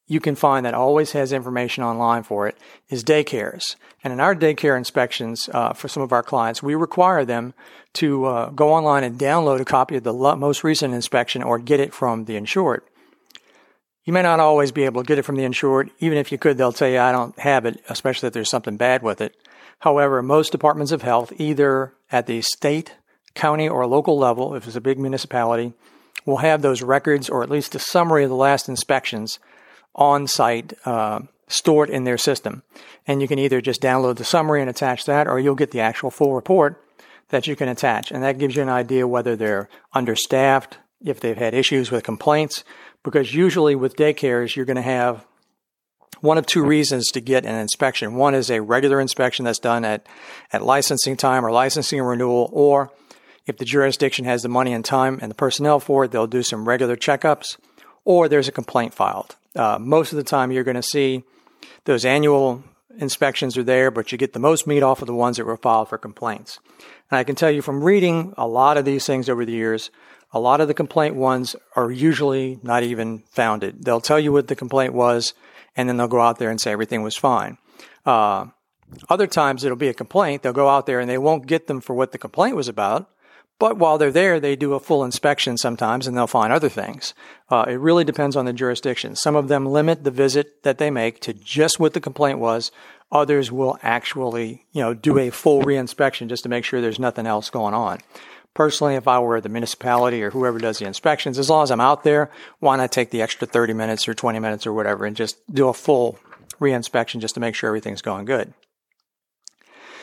you 0.08 0.22
can 0.22 0.36
find 0.36 0.66
that 0.66 0.74
always 0.74 1.12
has 1.12 1.34
information 1.34 1.84
online 1.84 2.24
for 2.24 2.48
it 2.48 2.58
is 2.90 3.04
daycares. 3.04 3.76
And 4.04 4.14
in 4.14 4.20
our 4.20 4.34
daycare 4.34 4.78
inspections 4.78 5.50
uh, 5.54 5.74
for 5.74 5.90
some 5.90 6.02
of 6.02 6.14
our 6.14 6.24
clients, 6.24 6.64
we 6.64 6.76
require 6.76 7.26
them 7.26 7.54
to 7.94 8.26
uh, 8.26 8.50
go 8.52 8.74
online 8.74 9.04
and 9.04 9.20
download 9.20 9.60
a 9.60 9.66
copy 9.66 9.98
of 9.98 10.04
the 10.04 10.14
most 10.14 10.64
recent 10.64 10.94
inspection 10.94 11.44
or 11.44 11.60
get 11.60 11.82
it 11.82 11.94
from 11.94 12.26
the 12.26 12.38
insured. 12.38 12.84
You 14.06 14.14
may 14.14 14.22
not 14.22 14.40
always 14.40 14.72
be 14.72 14.86
able 14.86 15.04
to 15.04 15.08
get 15.08 15.18
it 15.18 15.24
from 15.24 15.36
the 15.36 15.44
insured. 15.44 15.92
Even 16.00 16.18
if 16.18 16.32
you 16.32 16.38
could, 16.38 16.58
they'll 16.58 16.72
tell 16.72 16.88
you, 16.88 17.00
I 17.00 17.12
don't 17.12 17.38
have 17.40 17.66
it, 17.66 17.84
especially 17.90 18.28
if 18.28 18.34
there's 18.34 18.50
something 18.50 18.78
bad 18.78 19.04
with 19.04 19.20
it. 19.20 19.36
However, 19.80 20.24
most 20.24 20.54
departments 20.54 20.94
of 20.94 21.02
health, 21.02 21.34
either 21.36 21.94
at 22.10 22.26
the 22.26 22.42
state, 22.42 22.96
county, 23.36 23.68
or 23.68 23.86
local 23.86 24.18
level, 24.18 24.56
if 24.56 24.66
it's 24.66 24.78
a 24.78 24.82
big 24.82 24.98
municipality, 24.98 25.74
will 26.26 26.38
have 26.38 26.62
those 26.62 26.82
records 26.82 27.30
or 27.30 27.44
at 27.44 27.50
least 27.50 27.76
a 27.76 27.80
summary 27.80 28.24
of 28.24 28.30
the 28.30 28.36
last 28.36 28.70
inspections 28.70 29.40
on 29.98 30.28
site 30.28 30.74
uh, 30.86 31.22
stored 31.48 31.90
in 31.90 32.04
their 32.04 32.18
system. 32.18 32.64
And 33.06 33.22
you 33.22 33.28
can 33.28 33.40
either 33.40 33.62
just 33.62 33.82
download 33.82 34.18
the 34.18 34.26
summary 34.26 34.62
and 34.62 34.70
attach 34.70 35.06
that, 35.06 35.28
or 35.28 35.40
you'll 35.40 35.56
get 35.56 35.72
the 35.72 35.80
actual 35.80 36.12
full 36.12 36.34
report 36.34 36.84
that 37.30 37.48
you 37.48 37.56
can 37.56 37.70
attach. 37.70 38.12
And 38.12 38.24
that 38.24 38.38
gives 38.38 38.56
you 38.56 38.62
an 38.62 38.70
idea 38.70 39.08
whether 39.08 39.36
they're 39.36 39.70
understaffed, 39.94 40.78
if 41.04 41.20
they've 41.20 41.38
had 41.38 41.54
issues 41.54 41.92
with 41.92 42.04
complaints, 42.04 42.64
because 43.04 43.34
usually 43.34 43.76
with 43.76 43.96
daycares, 43.96 44.56
you're 44.56 44.66
going 44.66 44.76
to 44.76 44.82
have 44.82 45.26
one 46.22 46.38
of 46.38 46.46
two 46.46 46.66
reasons 46.66 47.08
to 47.08 47.22
get 47.22 47.46
an 47.46 47.56
inspection. 47.56 48.16
One 48.16 48.34
is 48.34 48.50
a 48.50 48.62
regular 48.62 49.00
inspection 49.00 49.46
that's 49.46 49.60
done 49.60 49.86
at, 49.86 50.08
at 50.52 50.64
licensing 50.64 51.16
time 51.16 51.46
or 51.46 51.52
licensing 51.52 52.02
renewal, 52.02 52.50
or 52.52 52.92
if 53.46 53.58
the 53.58 53.66
jurisdiction 53.66 54.26
has 54.26 54.42
the 54.42 54.50
money 54.50 54.74
and 54.74 54.84
time 54.84 55.20
and 55.22 55.30
the 55.30 55.36
personnel 55.36 55.80
for 55.80 56.06
it, 56.06 56.12
they'll 56.12 56.28
do 56.28 56.44
some 56.44 56.68
regular 56.68 56.96
checkups, 56.96 57.58
or 58.04 58.28
there's 58.28 58.48
a 58.48 58.52
complaint 58.52 58.94
filed. 58.94 59.36
Uh, 59.58 59.80
most 59.80 60.12
of 60.14 60.18
the 60.18 60.24
time, 60.24 60.52
you're 60.52 60.64
going 60.64 60.76
to 60.76 60.84
see 60.84 61.24
those 61.86 62.06
annual 62.06 62.64
inspections 63.00 63.58
are 63.58 63.64
there, 63.64 63.90
but 63.92 64.12
you 64.12 64.18
get 64.18 64.34
the 64.34 64.40
most 64.40 64.68
meat 64.68 64.84
off 64.84 65.02
of 65.02 65.08
the 65.08 65.14
ones 65.14 65.38
that 65.38 65.46
were 65.46 65.58
filed 65.58 65.90
for 65.90 65.98
complaints. 65.98 66.60
And 67.10 67.18
I 67.18 67.24
can 67.24 67.36
tell 67.36 67.50
you 67.50 67.62
from 67.62 67.84
reading 67.84 68.34
a 68.38 68.48
lot 68.48 68.78
of 68.78 68.86
these 68.86 69.06
things 69.06 69.30
over 69.30 69.46
the 69.46 69.54
years, 69.54 69.90
a 70.32 70.40
lot 70.40 70.62
of 70.62 70.68
the 70.68 70.74
complaint 70.74 71.16
ones 71.16 71.56
are 71.76 71.92
usually 71.92 72.60
not 72.62 72.84
even 72.84 73.24
founded. 73.32 73.84
They'll 73.84 74.02
tell 74.02 74.20
you 74.20 74.32
what 74.32 74.48
the 74.48 74.56
complaint 74.56 74.94
was, 74.94 75.34
and 75.76 75.88
then 75.88 75.98
they'll 75.98 76.08
go 76.08 76.22
out 76.22 76.38
there 76.38 76.50
and 76.50 76.60
say 76.60 76.72
everything 76.72 77.02
was 77.02 77.16
fine. 77.16 77.58
Uh, 78.06 78.48
other 79.10 79.28
times 79.28 79.64
it'll 79.64 79.78
be 79.78 79.90
a 79.90 79.94
complaint. 79.94 80.44
They'll 80.44 80.54
go 80.54 80.70
out 80.70 80.86
there 80.86 81.00
and 81.00 81.10
they 81.10 81.18
won't 81.18 81.48
get 81.48 81.68
them 81.68 81.82
for 81.82 81.94
what 81.94 82.12
the 82.12 82.18
complaint 82.18 82.56
was 82.56 82.68
about. 82.68 83.10
But 83.60 83.78
while 83.78 83.98
they're 83.98 84.12
there, 84.12 84.40
they 84.40 84.56
do 84.56 84.74
a 84.74 84.80
full 84.80 85.04
inspection 85.04 85.58
sometimes 85.58 86.06
and 86.06 86.16
they'll 86.16 86.28
find 86.28 86.54
other 86.54 86.70
things. 86.70 87.14
Uh, 87.50 87.66
it 87.68 87.76
really 87.76 88.04
depends 88.04 88.36
on 88.36 88.46
the 88.46 88.54
jurisdiction. 88.54 89.16
Some 89.16 89.36
of 89.36 89.48
them 89.48 89.66
limit 89.66 90.04
the 90.04 90.12
visit 90.12 90.62
that 90.64 90.78
they 90.78 90.92
make 90.92 91.20
to 91.22 91.34
just 91.34 91.80
what 91.80 91.94
the 91.94 92.00
complaint 92.00 92.38
was. 92.40 92.72
Others 93.12 93.52
will 93.52 93.80
actually, 93.82 94.66
you 94.72 94.82
know, 94.82 94.94
do 94.94 95.18
a 95.18 95.32
full 95.32 95.64
reinspection 95.64 96.28
just 96.28 96.44
to 96.44 96.50
make 96.50 96.66
sure 96.66 96.82
there's 96.82 97.00
nothing 97.00 97.26
else 97.26 97.50
going 97.50 97.74
on. 97.74 98.00
Personally, 98.54 98.96
if 98.96 99.08
I 99.08 99.20
were 99.20 99.40
the 99.40 99.50
municipality 99.50 100.22
or 100.22 100.32
whoever 100.32 100.60
does 100.60 100.80
the 100.80 100.86
inspections, 100.86 101.40
as 101.40 101.50
long 101.50 101.64
as 101.64 101.72
I'm 101.72 101.80
out 101.80 102.04
there, 102.04 102.30
why 102.60 102.76
not 102.76 102.92
take 102.92 103.12
the 103.12 103.22
extra 103.22 103.48
30 103.48 103.74
minutes 103.74 104.08
or 104.08 104.14
20 104.14 104.40
minutes 104.40 104.68
or 104.68 104.74
whatever 104.74 105.06
and 105.06 105.16
just 105.16 105.38
do 105.54 105.68
a 105.68 105.74
full 105.74 106.20
reinspection 106.60 107.22
just 107.22 107.36
to 107.36 107.40
make 107.40 107.56
sure 107.56 107.68
everything's 107.68 108.02
going 108.02 108.26
good. 108.26 108.54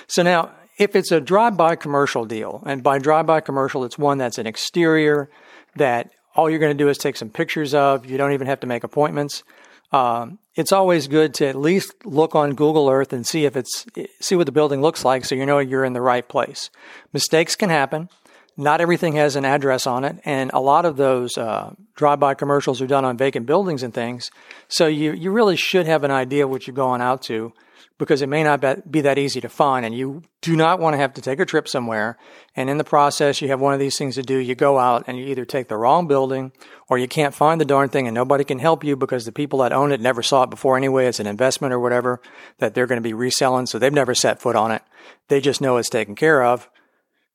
So 0.07 0.23
now, 0.23 0.53
if 0.79 0.97
it's 0.97 1.13
a 1.13 1.21
drive-by 1.21 1.77
commercial 1.77 2.25
deal, 2.25 2.63
and 2.67 2.83
by 2.83 2.99
drive-by 2.99 3.41
commercial, 3.41 3.85
it's 3.85 3.99
one 3.99 4.19
that's 4.19 4.39
an 4.39 4.47
exterior 4.47 5.31
that 5.77 6.11
all 6.35 6.51
you're 6.51 6.59
going 6.59 6.77
to 6.77 6.83
do 6.85 6.89
is 6.89 6.99
take 6.99 7.17
some 7.17 7.31
pictures 7.31 7.75
of. 7.75 8.07
You 8.07 8.19
don't 8.19 8.33
even 8.33 8.47
have 8.47 8.61
to 8.61 8.67
make 8.67 8.83
appointments. 8.83 9.45
Um, 9.93 10.39
it's 10.57 10.73
always 10.73 11.07
good 11.07 11.35
to 11.35 11.47
at 11.47 11.55
least 11.55 11.95
look 12.05 12.35
on 12.35 12.55
Google 12.55 12.89
Earth 12.89 13.13
and 13.13 13.25
see 13.25 13.45
if 13.45 13.57
it's 13.57 13.87
see 14.21 14.35
what 14.35 14.47
the 14.47 14.53
building 14.53 14.83
looks 14.83 15.05
like, 15.05 15.25
so 15.25 15.35
you 15.35 15.47
know 15.47 15.59
you're 15.59 15.85
in 15.85 15.93
the 15.93 16.01
right 16.01 16.29
place. 16.29 16.71
Mistakes 17.13 17.55
can 17.55 17.71
happen. 17.71 18.09
Not 18.57 18.81
everything 18.81 19.15
has 19.15 19.35
an 19.35 19.45
address 19.45 19.87
on 19.87 20.05
it, 20.05 20.21
and 20.25 20.51
a 20.55 20.61
lot 20.61 20.85
of 20.85 20.97
those 20.97 21.37
uh, 21.37 21.75
drive-by 21.97 22.35
commercials 22.35 22.81
are 22.81 22.87
done 22.87 23.05
on 23.05 23.17
vacant 23.17 23.47
buildings 23.47 23.83
and 23.83 23.93
things. 23.93 24.31
So 24.69 24.87
you 24.87 25.13
you 25.13 25.31
really 25.31 25.57
should 25.57 25.87
have 25.87 26.05
an 26.05 26.11
idea 26.11 26.49
what 26.49 26.67
you're 26.67 26.75
going 26.75 27.01
out 27.01 27.23
to, 27.23 27.53
because 27.99 28.23
it 28.23 28.29
may 28.29 28.43
not 28.43 28.91
be 28.91 29.01
that 29.03 29.19
easy 29.19 29.41
to 29.41 29.49
find, 29.49 29.87
and 29.87 29.95
you 29.95 30.23
do 30.43 30.57
not 30.57 30.81
want 30.81 30.95
to 30.95 30.99
have 30.99 31.15
to 31.15 31.21
take 31.21 31.39
a 31.41 31.45
trip 31.45 31.69
somewhere, 31.69 32.19
and 32.57 32.69
in 32.69 32.79
the 32.79 32.85
process 32.85 33.41
you 33.41 33.49
have 33.49 33.61
one 33.61 33.73
of 33.73 33.81
these 33.81 33.97
things 33.97 34.17
to 34.17 34.23
do. 34.23 34.37
You 34.39 34.55
go 34.55 34.79
out 34.79 35.05
and 35.07 35.17
you 35.17 35.27
either 35.27 35.45
take 35.45 35.69
the 35.69 35.77
wrong 35.77 36.07
building, 36.07 36.53
or 36.89 36.99
you 36.99 37.09
can't 37.09 37.35
find 37.35 37.61
the 37.61 37.65
darn 37.65 37.89
thing, 37.89 38.07
and 38.07 38.15
nobody 38.15 38.45
can 38.45 38.59
help 38.59 38.83
you 38.85 38.97
because 38.97 39.25
the 39.25 39.33
people 39.33 39.61
that 39.61 39.73
own 39.73 39.93
it 39.93 40.01
never 40.01 40.23
saw 40.23 40.43
it 40.43 40.51
before 40.51 40.77
anyway. 40.77 41.07
It's 41.07 41.21
an 41.21 41.27
investment 41.27 41.73
or 41.73 41.79
whatever 41.79 42.21
that 42.59 42.75
they're 42.75 42.87
going 42.87 43.01
to 43.01 43.09
be 43.09 43.15
reselling, 43.15 43.67
so 43.67 43.79
they've 43.79 43.93
never 43.93 44.15
set 44.15 44.41
foot 44.41 44.57
on 44.57 44.73
it. 44.73 44.83
They 45.29 45.41
just 45.41 45.61
know 45.61 45.77
it's 45.77 45.89
taken 45.89 46.15
care 46.15 46.43
of 46.43 46.69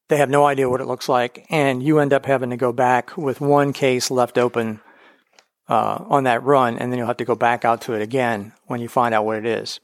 they 0.09 0.17
have 0.17 0.29
no 0.29 0.45
idea 0.45 0.67
what 0.67 0.81
it 0.81 0.87
looks 0.87 1.07
like, 1.07 1.45
and 1.49 1.81
you 1.81 1.99
end 1.99 2.13
up 2.13 2.25
having 2.25 2.49
to 2.49 2.57
go 2.57 2.73
back 2.73 3.15
with 3.15 3.39
one 3.39 3.71
case 3.73 4.11
left 4.11 4.37
open 4.37 4.81
uh, 5.69 6.03
on 6.09 6.23
that 6.23 6.43
run, 6.43 6.77
and 6.77 6.91
then 6.91 6.97
you'll 6.97 7.07
have 7.07 7.17
to 7.17 7.25
go 7.25 7.35
back 7.35 7.63
out 7.63 7.81
to 7.81 7.93
it 7.93 8.01
again 8.01 8.51
when 8.65 8.81
you 8.81 8.89
find 8.89 9.13
out 9.13 9.23
what 9.23 9.37
it 9.37 9.45
is. 9.45 9.79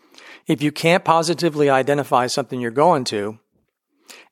If 0.47 0.62
you 0.62 0.71
can't 0.71 1.03
positively 1.03 1.69
identify 1.69 2.27
something 2.27 2.60
you're 2.60 2.71
going 2.71 3.03
to, 3.05 3.39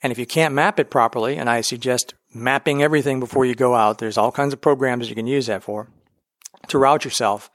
and 0.02 0.12
if 0.12 0.20
you 0.20 0.26
can't 0.26 0.54
map 0.54 0.80
it 0.80 0.92
properly, 0.92 1.38
and 1.38 1.50
I 1.50 1.62
suggest 1.62 2.14
mapping 2.34 2.84
everything 2.84 3.20
before 3.20 3.46
you 3.46 3.56
go 3.56 3.74
out, 3.74 3.98
there's 3.98 4.18
all 4.18 4.32
kinds 4.32 4.54
of 4.54 4.62
programs 4.62 5.10
you 5.10 5.16
can 5.16 5.28
use 5.28 5.48
that 5.48 5.64
for 5.64 5.90
to 6.68 6.78
route 6.78 7.06
yourself, 7.06 7.50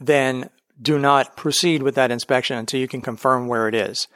then 0.00 0.50
do 0.80 0.98
not 0.98 1.36
proceed 1.36 1.82
with 1.82 1.94
that 1.96 2.10
inspection 2.10 2.56
until 2.56 2.80
you 2.80 2.88
can 2.88 3.00
confirm 3.00 3.48
where 3.48 3.68
it 3.68 3.74
is. 3.74 4.08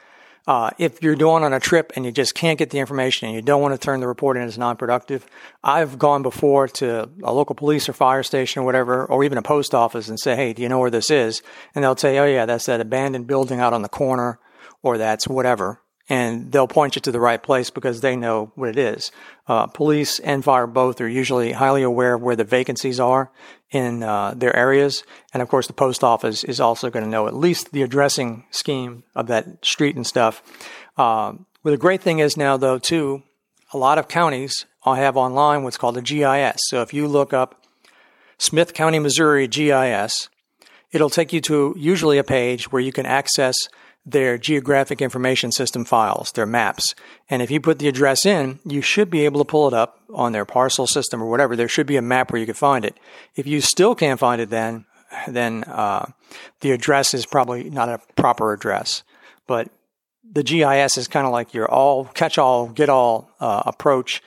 Uh, 0.45 0.71
if 0.77 1.01
you're 1.01 1.15
going 1.15 1.43
on 1.43 1.53
a 1.53 1.59
trip 1.59 1.93
and 1.95 2.05
you 2.05 2.11
just 2.11 2.35
can't 2.35 2.59
get 2.59 2.69
the 2.69 2.79
information 2.79 3.27
and 3.27 3.35
you 3.35 3.41
don't 3.41 3.61
want 3.61 3.73
to 3.73 3.77
turn 3.77 4.01
the 4.01 4.07
report 4.07 4.35
in 4.35 4.43
as 4.43 4.57
non-productive, 4.57 5.25
I've 5.63 5.97
gone 5.97 6.21
before 6.21 6.67
to 6.67 7.09
a 7.23 7.31
local 7.31 7.55
police 7.55 7.87
or 7.87 7.93
fire 7.93 8.23
station 8.23 8.61
or 8.61 8.65
whatever, 8.65 9.05
or 9.05 9.23
even 9.23 9.37
a 9.37 9.41
post 9.41 9.73
office 9.73 10.09
and 10.09 10.19
say, 10.19 10.35
"Hey, 10.35 10.51
do 10.51 10.61
you 10.61 10.67
know 10.67 10.79
where 10.79 10.91
this 10.91 11.09
is?" 11.09 11.41
And 11.73 11.83
they'll 11.83 11.95
say, 11.95 12.17
"Oh 12.17 12.25
yeah, 12.25 12.45
that's 12.45 12.65
that 12.65 12.81
abandoned 12.81 13.27
building 13.27 13.61
out 13.61 13.71
on 13.71 13.83
the 13.83 13.89
corner, 13.89 14.39
or 14.81 14.97
that's 14.97 15.29
whatever." 15.29 15.82
And 16.13 16.51
they'll 16.51 16.67
point 16.67 16.95
you 16.95 17.01
to 17.01 17.11
the 17.11 17.19
right 17.19 17.41
place 17.41 17.71
because 17.71 18.01
they 18.01 18.15
know 18.15 18.51
what 18.53 18.69
it 18.69 18.77
is. 18.77 19.11
Uh, 19.47 19.65
police 19.65 20.19
and 20.19 20.43
fire 20.43 20.67
both 20.67 21.01
are 21.01 21.09
usually 21.09 21.53
highly 21.53 21.81
aware 21.81 22.13
of 22.13 22.21
where 22.21 22.35
the 22.35 22.43
vacancies 22.43 22.99
are 22.99 23.31
in 23.71 24.03
uh, 24.03 24.31
their 24.37 24.55
areas, 24.55 25.03
and 25.33 25.41
of 25.41 25.49
course, 25.49 25.65
the 25.65 25.73
post 25.73 26.03
office 26.03 26.43
is 26.43 26.59
also 26.59 26.91
going 26.91 27.03
to 27.03 27.09
know 27.09 27.25
at 27.25 27.33
least 27.33 27.71
the 27.71 27.81
addressing 27.81 28.45
scheme 28.51 29.03
of 29.15 29.25
that 29.25 29.65
street 29.65 29.95
and 29.95 30.05
stuff. 30.05 30.43
Um, 30.97 31.47
well, 31.63 31.71
the 31.71 31.77
great 31.77 32.01
thing 32.01 32.19
is 32.19 32.37
now, 32.37 32.57
though, 32.57 32.77
too, 32.77 33.23
a 33.73 33.79
lot 33.79 33.97
of 33.97 34.07
counties 34.07 34.67
have 34.85 35.17
online 35.17 35.63
what's 35.63 35.77
called 35.77 35.97
a 35.97 36.01
GIS. 36.03 36.57
So 36.67 36.83
if 36.83 36.93
you 36.93 37.07
look 37.07 37.33
up 37.33 37.65
Smith 38.37 38.75
County, 38.75 38.99
Missouri 38.99 39.47
GIS, 39.47 40.29
it'll 40.91 41.09
take 41.09 41.33
you 41.33 41.41
to 41.41 41.73
usually 41.75 42.19
a 42.19 42.23
page 42.23 42.71
where 42.71 42.83
you 42.83 42.91
can 42.91 43.07
access 43.07 43.55
their 44.05 44.37
geographic 44.37 45.01
information 45.01 45.51
system 45.51 45.85
files, 45.85 46.31
their 46.33 46.45
maps. 46.45 46.93
And 47.29 47.41
if 47.41 47.49
you 47.49 47.61
put 47.61 47.79
the 47.79 47.87
address 47.87 48.25
in, 48.25 48.59
you 48.65 48.81
should 48.81 49.09
be 49.09 49.23
able 49.25 49.39
to 49.39 49.49
pull 49.49 49.67
it 49.67 49.73
up 49.73 49.99
on 50.13 50.33
their 50.33 50.45
parcel 50.45 50.87
system 50.87 51.21
or 51.21 51.29
whatever. 51.29 51.55
There 51.55 51.69
should 51.69 51.87
be 51.87 51.95
a 51.95 52.01
map 52.01 52.31
where 52.31 52.39
you 52.39 52.45
can 52.45 52.55
find 52.55 52.83
it. 52.83 52.97
If 53.35 53.47
you 53.47 53.61
still 53.61 53.95
can't 53.95 54.19
find 54.19 54.41
it, 54.41 54.49
then 54.49 54.85
then 55.27 55.63
uh, 55.65 56.07
the 56.61 56.71
address 56.71 57.13
is 57.13 57.27
probably 57.27 57.69
not 57.69 57.87
a 57.87 57.99
proper 58.15 58.51
address. 58.51 59.03
But 59.45 59.69
the 60.23 60.41
GIS 60.41 60.97
is 60.97 61.07
kind 61.07 61.27
of 61.27 61.31
like 61.31 61.53
your 61.53 61.69
all 61.69 62.05
catch 62.05 62.37
all, 62.37 62.67
get 62.67 62.89
all 62.89 63.29
uh, 63.39 63.63
approach 63.65 64.21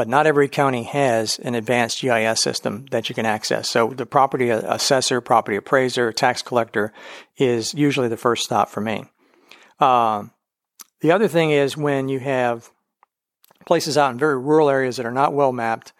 but 0.00 0.08
not 0.08 0.26
every 0.26 0.48
county 0.48 0.84
has 0.84 1.38
an 1.40 1.54
advanced 1.54 2.00
GIS 2.00 2.40
system 2.40 2.86
that 2.90 3.08
you 3.08 3.14
can 3.14 3.26
access. 3.26 3.68
So 3.68 3.88
the 3.88 4.06
property 4.06 4.48
assessor, 4.48 5.20
property 5.20 5.58
appraiser, 5.58 6.10
tax 6.12 6.40
collector 6.40 6.92
is 7.36 7.74
usually 7.74 8.08
the 8.08 8.16
first 8.16 8.44
stop 8.44 8.70
for 8.70 8.80
me. 8.80 9.04
Uh, 9.80 10.24
the 11.00 11.12
other 11.12 11.28
thing 11.28 11.50
is 11.50 11.76
when 11.76 12.08
you 12.08 12.20
have 12.20 12.70
places 13.66 13.96
out 13.96 14.12
in 14.12 14.18
very 14.18 14.38
rural 14.38 14.68
areas 14.68 14.96
that 14.96 15.06
are 15.06 15.12
not 15.12 15.32
well 15.32 15.52
mapped, 15.52 15.92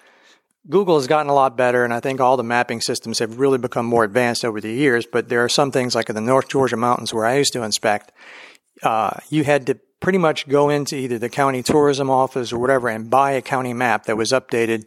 Google 0.69 0.97
has 0.97 1.07
gotten 1.07 1.31
a 1.31 1.35
lot 1.35 1.57
better, 1.57 1.85
and 1.85 1.95
I 1.95 2.01
think 2.01 2.21
all 2.21 2.37
the 2.37 2.45
mapping 2.45 2.83
systems 2.83 3.19
have 3.19 3.41
really 3.41 3.57
become 3.57 3.87
more 3.87 4.05
advanced 4.05 4.45
over 4.45 4.61
the 4.61 4.73
years. 4.73 5.07
But 5.07 5.29
there 5.31 5.43
are 5.43 5.49
some 5.49 5.73
things 5.73 5.95
like 5.95 6.11
in 6.11 6.15
the 6.15 6.21
North 6.21 6.49
Georgia 6.49 6.77
mountains 6.77 7.15
where 7.15 7.25
I 7.25 7.39
used 7.39 7.55
to 7.55 7.63
inspect, 7.63 8.13
uh, 8.83 9.17
you 9.31 9.45
had 9.45 9.67
to 9.69 9.79
pretty 10.01 10.19
much 10.19 10.49
go 10.49 10.69
into 10.69 10.97
either 10.97 11.19
the 11.19 11.29
county 11.29 11.63
tourism 11.63 12.11
office 12.11 12.53
or 12.53 12.59
whatever 12.59 12.89
and 12.89 13.11
buy 13.11 13.33
a 13.33 13.43
county 13.43 13.73
map 13.73 14.05
that 14.05 14.17
was 14.17 14.33
updated 14.33 14.87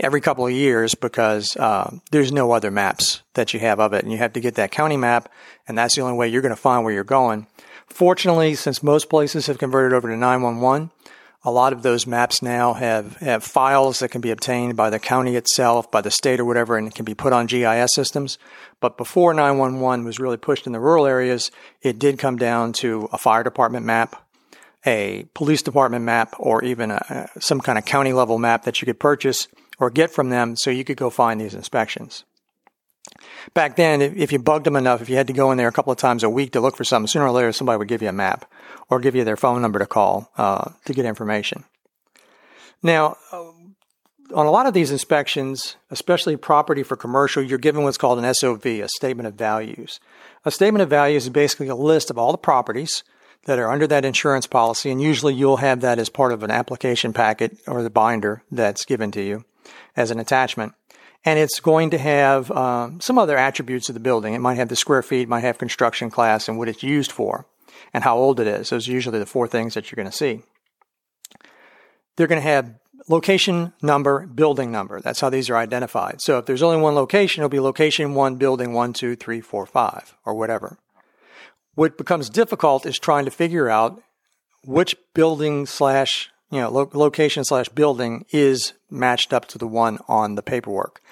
every 0.00 0.20
couple 0.20 0.46
of 0.46 0.52
years 0.52 0.94
because 0.94 1.56
uh, 1.56 1.90
there's 2.10 2.32
no 2.32 2.52
other 2.52 2.70
maps 2.70 3.22
that 3.34 3.52
you 3.52 3.60
have 3.60 3.80
of 3.80 3.92
it. 3.92 4.04
And 4.04 4.12
you 4.12 4.18
have 4.18 4.32
to 4.34 4.40
get 4.40 4.54
that 4.54 4.70
county 4.70 4.96
map, 4.96 5.28
and 5.66 5.76
that's 5.76 5.96
the 5.96 6.02
only 6.02 6.16
way 6.16 6.28
you're 6.28 6.42
going 6.42 6.54
to 6.54 6.60
find 6.60 6.84
where 6.84 6.94
you're 6.94 7.04
going. 7.04 7.46
Fortunately, 7.90 8.54
since 8.54 8.82
most 8.82 9.08
places 9.08 9.46
have 9.46 9.58
converted 9.58 9.92
over 9.92 10.08
to 10.08 10.16
911, 10.16 10.90
a 11.44 11.50
lot 11.50 11.72
of 11.72 11.82
those 11.82 12.06
maps 12.06 12.42
now 12.42 12.74
have, 12.74 13.16
have 13.16 13.44
files 13.44 14.00
that 14.00 14.10
can 14.10 14.20
be 14.20 14.30
obtained 14.30 14.76
by 14.76 14.90
the 14.90 14.98
county 14.98 15.36
itself, 15.36 15.90
by 15.90 16.00
the 16.00 16.10
state 16.10 16.40
or 16.40 16.44
whatever, 16.44 16.76
and 16.76 16.88
it 16.88 16.94
can 16.94 17.04
be 17.04 17.14
put 17.14 17.32
on 17.32 17.46
GIS 17.46 17.94
systems. 17.94 18.38
But 18.80 18.96
before 18.96 19.34
911 19.34 20.04
was 20.04 20.18
really 20.18 20.36
pushed 20.36 20.66
in 20.66 20.72
the 20.72 20.80
rural 20.80 21.06
areas, 21.06 21.50
it 21.82 21.98
did 21.98 22.18
come 22.18 22.36
down 22.36 22.72
to 22.74 23.08
a 23.12 23.18
fire 23.18 23.42
department 23.42 23.86
map 23.86 24.24
a 24.86 25.26
police 25.34 25.62
department 25.62 26.04
map 26.04 26.34
or 26.38 26.62
even 26.64 26.90
a, 26.90 27.28
some 27.40 27.60
kind 27.60 27.78
of 27.78 27.84
county 27.84 28.12
level 28.12 28.38
map 28.38 28.64
that 28.64 28.80
you 28.80 28.86
could 28.86 29.00
purchase 29.00 29.48
or 29.78 29.90
get 29.90 30.10
from 30.10 30.30
them 30.30 30.56
so 30.56 30.70
you 30.70 30.84
could 30.84 30.96
go 30.96 31.10
find 31.10 31.40
these 31.40 31.54
inspections. 31.54 32.24
Back 33.54 33.76
then, 33.76 34.02
if 34.02 34.32
you 34.32 34.38
bugged 34.38 34.66
them 34.66 34.76
enough, 34.76 35.00
if 35.00 35.08
you 35.08 35.16
had 35.16 35.26
to 35.26 35.32
go 35.32 35.50
in 35.50 35.58
there 35.58 35.68
a 35.68 35.72
couple 35.72 35.92
of 35.92 35.98
times 35.98 36.22
a 36.22 36.30
week 36.30 36.52
to 36.52 36.60
look 36.60 36.76
for 36.76 36.84
something, 36.84 37.08
sooner 37.08 37.26
or 37.26 37.30
later 37.30 37.52
somebody 37.52 37.78
would 37.78 37.88
give 37.88 38.02
you 38.02 38.08
a 38.08 38.12
map 38.12 38.50
or 38.90 39.00
give 39.00 39.14
you 39.14 39.24
their 39.24 39.36
phone 39.36 39.62
number 39.62 39.78
to 39.78 39.86
call 39.86 40.30
uh, 40.36 40.70
to 40.84 40.92
get 40.92 41.04
information. 41.04 41.64
Now, 42.82 43.16
uh, 43.32 43.50
on 44.34 44.46
a 44.46 44.50
lot 44.50 44.66
of 44.66 44.74
these 44.74 44.90
inspections, 44.90 45.76
especially 45.90 46.36
property 46.36 46.82
for 46.82 46.96
commercial, 46.96 47.42
you're 47.42 47.58
given 47.58 47.82
what's 47.82 47.98
called 47.98 48.18
an 48.18 48.34
SOV, 48.34 48.66
a 48.66 48.88
statement 48.88 49.26
of 49.26 49.34
values. 49.34 50.00
A 50.44 50.50
statement 50.50 50.82
of 50.82 50.90
values 50.90 51.24
is 51.24 51.30
basically 51.30 51.68
a 51.68 51.74
list 51.74 52.10
of 52.10 52.18
all 52.18 52.32
the 52.32 52.38
properties 52.38 53.02
that 53.44 53.58
are 53.58 53.70
under 53.70 53.86
that 53.86 54.04
insurance 54.04 54.46
policy, 54.46 54.90
and 54.90 55.00
usually 55.00 55.34
you'll 55.34 55.58
have 55.58 55.80
that 55.80 55.98
as 55.98 56.08
part 56.10 56.32
of 56.32 56.42
an 56.42 56.50
application 56.50 57.12
packet 57.12 57.56
or 57.66 57.82
the 57.82 57.90
binder 57.90 58.42
that's 58.50 58.84
given 58.84 59.10
to 59.12 59.22
you 59.22 59.44
as 59.96 60.10
an 60.10 60.18
attachment. 60.18 60.74
And 61.24 61.38
it's 61.38 61.60
going 61.60 61.90
to 61.90 61.98
have 61.98 62.50
um, 62.50 63.00
some 63.00 63.18
other 63.18 63.36
attributes 63.36 63.88
of 63.88 63.94
the 63.94 64.00
building. 64.00 64.34
It 64.34 64.40
might 64.40 64.54
have 64.54 64.68
the 64.68 64.76
square 64.76 65.02
feet, 65.02 65.28
might 65.28 65.40
have 65.40 65.58
construction 65.58 66.10
class, 66.10 66.48
and 66.48 66.58
what 66.58 66.68
it's 66.68 66.82
used 66.82 67.12
for, 67.12 67.46
and 67.92 68.04
how 68.04 68.16
old 68.16 68.40
it 68.40 68.46
is. 68.46 68.70
Those 68.70 68.88
are 68.88 68.92
usually 68.92 69.18
the 69.18 69.26
four 69.26 69.48
things 69.48 69.74
that 69.74 69.90
you're 69.90 69.96
going 69.96 70.10
to 70.10 70.16
see. 70.16 70.42
They're 72.16 72.28
going 72.28 72.40
to 72.40 72.48
have 72.48 72.74
location 73.08 73.72
number, 73.82 74.26
building 74.26 74.70
number. 74.70 75.00
That's 75.00 75.20
how 75.20 75.30
these 75.30 75.50
are 75.50 75.56
identified. 75.56 76.20
So 76.20 76.38
if 76.38 76.46
there's 76.46 76.62
only 76.62 76.80
one 76.80 76.94
location, 76.94 77.42
it'll 77.42 77.48
be 77.48 77.60
location 77.60 78.14
one, 78.14 78.36
building 78.36 78.72
one, 78.72 78.92
two, 78.92 79.16
three, 79.16 79.40
four, 79.40 79.66
five, 79.66 80.14
or 80.24 80.34
whatever. 80.34 80.78
What 81.74 81.96
becomes 81.96 82.28
difficult 82.28 82.86
is 82.86 82.98
trying 82.98 83.24
to 83.24 83.30
figure 83.30 83.68
out 83.68 84.02
which 84.64 84.96
building 85.14 85.66
slash 85.66 86.30
you 86.50 86.60
know 86.60 86.70
lo- 86.70 86.90
location 86.92 87.44
slash 87.44 87.68
building 87.68 88.24
is 88.30 88.72
matched 88.90 89.32
up 89.32 89.46
to 89.46 89.58
the 89.58 89.66
one 89.66 89.98
on 90.08 90.34
the 90.34 90.42
paperwork. 90.42 91.02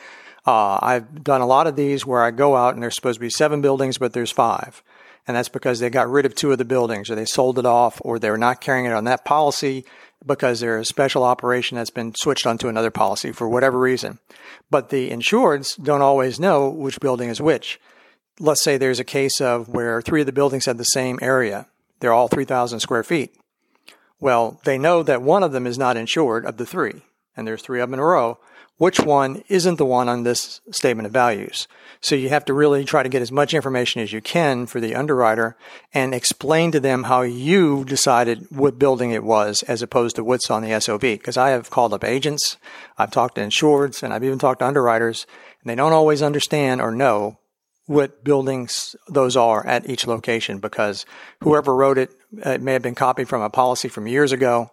Uh, 0.46 0.78
I've 0.80 1.24
done 1.24 1.40
a 1.40 1.46
lot 1.46 1.66
of 1.66 1.76
these 1.76 2.06
where 2.06 2.22
I 2.22 2.30
go 2.30 2.56
out 2.56 2.74
and 2.74 2.82
there's 2.82 2.94
supposed 2.94 3.16
to 3.16 3.20
be 3.20 3.30
seven 3.30 3.60
buildings, 3.60 3.98
but 3.98 4.12
there's 4.12 4.30
five. 4.30 4.82
And 5.26 5.36
that's 5.36 5.48
because 5.48 5.80
they 5.80 5.90
got 5.90 6.08
rid 6.08 6.24
of 6.24 6.36
two 6.36 6.52
of 6.52 6.58
the 6.58 6.64
buildings 6.64 7.10
or 7.10 7.16
they 7.16 7.24
sold 7.24 7.58
it 7.58 7.66
off 7.66 8.00
or 8.04 8.20
they're 8.20 8.36
not 8.36 8.60
carrying 8.60 8.86
it 8.86 8.92
on 8.92 9.04
that 9.04 9.24
policy 9.24 9.84
because 10.24 10.60
they're 10.60 10.78
a 10.78 10.84
special 10.84 11.24
operation 11.24 11.76
that's 11.76 11.90
been 11.90 12.14
switched 12.14 12.46
onto 12.46 12.68
another 12.68 12.92
policy 12.92 13.32
for 13.32 13.48
whatever 13.48 13.76
reason. 13.76 14.20
But 14.70 14.90
the 14.90 15.10
insureds 15.10 15.82
don't 15.82 16.00
always 16.00 16.38
know 16.38 16.68
which 16.68 17.00
building 17.00 17.28
is 17.28 17.40
which 17.40 17.80
let's 18.38 18.62
say 18.62 18.76
there's 18.76 19.00
a 19.00 19.04
case 19.04 19.40
of 19.40 19.68
where 19.68 20.02
three 20.02 20.20
of 20.20 20.26
the 20.26 20.32
buildings 20.32 20.66
had 20.66 20.78
the 20.78 20.84
same 20.84 21.18
area. 21.22 21.66
They're 22.00 22.12
all 22.12 22.28
3,000 22.28 22.80
square 22.80 23.02
feet. 23.02 23.34
Well, 24.20 24.60
they 24.64 24.78
know 24.78 25.02
that 25.02 25.22
one 25.22 25.42
of 25.42 25.52
them 25.52 25.66
is 25.66 25.78
not 25.78 25.96
insured 25.96 26.44
of 26.46 26.56
the 26.56 26.66
three, 26.66 27.02
and 27.36 27.46
there's 27.46 27.62
three 27.62 27.80
of 27.80 27.90
them 27.90 27.94
in 27.94 28.00
a 28.00 28.04
row. 28.04 28.38
Which 28.78 29.00
one 29.00 29.42
isn't 29.48 29.76
the 29.76 29.86
one 29.86 30.08
on 30.08 30.22
this 30.22 30.60
statement 30.70 31.06
of 31.06 31.12
values? 31.12 31.66
So 32.02 32.14
you 32.14 32.28
have 32.28 32.44
to 32.44 32.52
really 32.52 32.84
try 32.84 33.02
to 33.02 33.08
get 33.08 33.22
as 33.22 33.32
much 33.32 33.54
information 33.54 34.02
as 34.02 34.12
you 34.12 34.20
can 34.20 34.66
for 34.66 34.80
the 34.80 34.94
underwriter 34.94 35.56
and 35.94 36.14
explain 36.14 36.72
to 36.72 36.80
them 36.80 37.04
how 37.04 37.22
you 37.22 37.84
decided 37.86 38.46
what 38.50 38.78
building 38.78 39.12
it 39.12 39.24
was 39.24 39.62
as 39.62 39.80
opposed 39.80 40.16
to 40.16 40.24
what's 40.24 40.50
on 40.50 40.62
the 40.62 40.78
SOV. 40.78 41.00
Because 41.00 41.38
I 41.38 41.50
have 41.50 41.70
called 41.70 41.94
up 41.94 42.04
agents, 42.04 42.58
I've 42.98 43.10
talked 43.10 43.36
to 43.36 43.40
insureds, 43.40 44.02
and 44.02 44.12
I've 44.12 44.24
even 44.24 44.38
talked 44.38 44.60
to 44.60 44.66
underwriters, 44.66 45.26
and 45.62 45.70
they 45.70 45.74
don't 45.74 45.94
always 45.94 46.20
understand 46.20 46.82
or 46.82 46.90
know 46.90 47.38
what 47.86 48.24
buildings 48.24 48.94
those 49.08 49.36
are 49.36 49.66
at 49.66 49.88
each 49.88 50.06
location 50.06 50.58
because 50.58 51.06
whoever 51.40 51.74
wrote 51.74 51.98
it, 51.98 52.10
it 52.32 52.60
may 52.60 52.72
have 52.72 52.82
been 52.82 52.94
copied 52.94 53.28
from 53.28 53.42
a 53.42 53.50
policy 53.50 53.88
from 53.88 54.06
years 54.06 54.32
ago. 54.32 54.70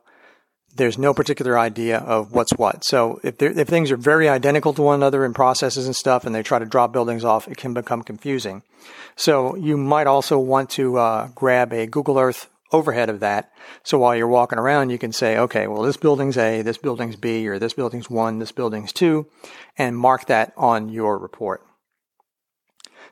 There's 0.75 0.97
no 0.97 1.13
particular 1.13 1.57
idea 1.57 1.99
of 1.99 2.31
what's 2.31 2.53
what. 2.53 2.83
So 2.83 3.19
if, 3.23 3.41
if 3.41 3.67
things 3.67 3.91
are 3.91 3.97
very 3.97 4.27
identical 4.27 4.73
to 4.73 4.81
one 4.81 4.95
another 4.95 5.23
in 5.23 5.33
processes 5.33 5.85
and 5.85 5.95
stuff 5.95 6.25
and 6.25 6.33
they 6.33 6.41
try 6.41 6.57
to 6.57 6.65
drop 6.65 6.91
buildings 6.91 7.23
off, 7.23 7.47
it 7.47 7.57
can 7.57 7.73
become 7.73 8.01
confusing. 8.01 8.63
So 9.15 9.55
you 9.55 9.77
might 9.77 10.07
also 10.07 10.39
want 10.39 10.71
to 10.71 10.97
uh, 10.97 11.27
grab 11.35 11.71
a 11.73 11.85
Google 11.85 12.17
Earth 12.17 12.49
overhead 12.71 13.09
of 13.09 13.19
that. 13.19 13.51
So 13.83 13.99
while 13.99 14.15
you're 14.15 14.27
walking 14.27 14.57
around, 14.57 14.89
you 14.89 14.97
can 14.97 15.13
say, 15.13 15.37
okay, 15.37 15.67
well, 15.67 15.83
this 15.83 15.97
building's 15.97 16.37
A, 16.37 16.63
this 16.63 16.79
building's 16.79 17.15
B, 17.15 17.47
or 17.47 17.59
this 17.59 17.73
building's 17.73 18.09
one, 18.09 18.39
this 18.39 18.51
building's 18.51 18.91
two, 18.91 19.27
and 19.77 19.95
mark 19.95 20.25
that 20.25 20.53
on 20.57 20.89
your 20.89 21.19
report. 21.19 21.63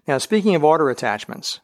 Now, 0.07 0.17
speaking 0.17 0.55
of 0.55 0.63
order 0.63 0.89
attachments, 0.89 1.59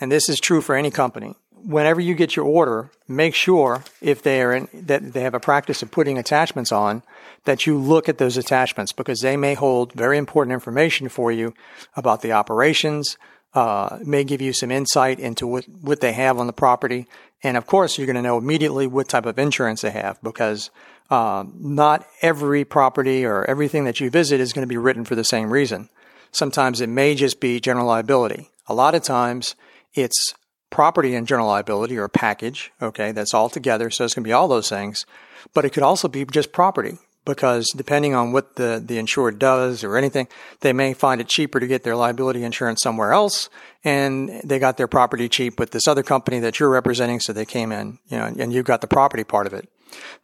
and 0.00 0.10
this 0.10 0.28
is 0.28 0.38
true 0.38 0.60
for 0.60 0.76
any 0.76 0.92
company, 0.92 1.34
whenever 1.64 2.00
you 2.00 2.14
get 2.14 2.36
your 2.36 2.44
order, 2.44 2.90
make 3.08 3.34
sure 3.34 3.84
if 4.00 4.22
they 4.22 4.42
are 4.42 4.52
in, 4.52 4.68
that 4.72 5.12
they 5.12 5.22
have 5.22 5.34
a 5.34 5.40
practice 5.40 5.82
of 5.82 5.90
putting 5.90 6.18
attachments 6.18 6.72
on, 6.72 7.02
that 7.44 7.66
you 7.66 7.78
look 7.78 8.08
at 8.08 8.18
those 8.18 8.36
attachments 8.36 8.92
because 8.92 9.20
they 9.20 9.36
may 9.36 9.54
hold 9.54 9.92
very 9.92 10.18
important 10.18 10.52
information 10.52 11.08
for 11.08 11.32
you 11.32 11.54
about 11.96 12.22
the 12.22 12.32
operations, 12.32 13.16
uh, 13.54 13.98
may 14.04 14.24
give 14.24 14.42
you 14.42 14.52
some 14.52 14.70
insight 14.70 15.18
into 15.18 15.46
what, 15.46 15.64
what 15.80 16.00
they 16.00 16.12
have 16.12 16.38
on 16.38 16.46
the 16.46 16.52
property. 16.52 17.06
And 17.42 17.56
of 17.56 17.66
course, 17.66 17.98
you're 17.98 18.06
going 18.06 18.16
to 18.16 18.22
know 18.22 18.38
immediately 18.38 18.86
what 18.86 19.08
type 19.08 19.26
of 19.26 19.38
insurance 19.38 19.82
they 19.82 19.90
have 19.90 20.20
because 20.22 20.70
uh, 21.10 21.44
not 21.54 22.06
every 22.22 22.64
property 22.64 23.24
or 23.24 23.44
everything 23.44 23.84
that 23.84 24.00
you 24.00 24.10
visit 24.10 24.40
is 24.40 24.52
going 24.52 24.66
to 24.66 24.72
be 24.72 24.78
written 24.78 25.04
for 25.04 25.14
the 25.14 25.24
same 25.24 25.52
reason. 25.52 25.88
Sometimes 26.32 26.80
it 26.80 26.88
may 26.88 27.14
just 27.14 27.40
be 27.40 27.60
general 27.60 27.86
liability. 27.86 28.50
A 28.66 28.74
lot 28.74 28.94
of 28.94 29.02
times 29.02 29.54
it's 29.94 30.34
property 30.74 31.14
and 31.14 31.28
general 31.28 31.46
liability 31.46 31.96
or 31.96 32.02
a 32.02 32.08
package. 32.08 32.72
Okay. 32.82 33.12
That's 33.12 33.32
all 33.32 33.48
together. 33.48 33.90
So 33.90 34.04
it's 34.04 34.12
going 34.12 34.24
to 34.24 34.28
be 34.28 34.32
all 34.32 34.48
those 34.48 34.68
things, 34.68 35.06
but 35.54 35.64
it 35.64 35.70
could 35.70 35.84
also 35.84 36.08
be 36.08 36.24
just 36.24 36.50
property 36.50 36.98
because 37.24 37.68
depending 37.76 38.12
on 38.12 38.32
what 38.32 38.56
the, 38.56 38.82
the 38.84 38.98
insured 38.98 39.38
does 39.38 39.84
or 39.84 39.96
anything, 39.96 40.26
they 40.62 40.72
may 40.72 40.92
find 40.92 41.20
it 41.20 41.28
cheaper 41.28 41.60
to 41.60 41.68
get 41.68 41.84
their 41.84 41.94
liability 41.94 42.42
insurance 42.42 42.82
somewhere 42.82 43.12
else. 43.12 43.48
And 43.84 44.40
they 44.42 44.58
got 44.58 44.76
their 44.76 44.88
property 44.88 45.28
cheap 45.28 45.60
with 45.60 45.70
this 45.70 45.86
other 45.86 46.02
company 46.02 46.40
that 46.40 46.58
you're 46.58 46.70
representing. 46.70 47.20
So 47.20 47.32
they 47.32 47.46
came 47.46 47.70
in, 47.70 48.00
you 48.08 48.18
know, 48.18 48.24
and 48.24 48.52
you've 48.52 48.66
got 48.66 48.80
the 48.80 48.88
property 48.88 49.22
part 49.22 49.46
of 49.46 49.52
it. 49.52 49.68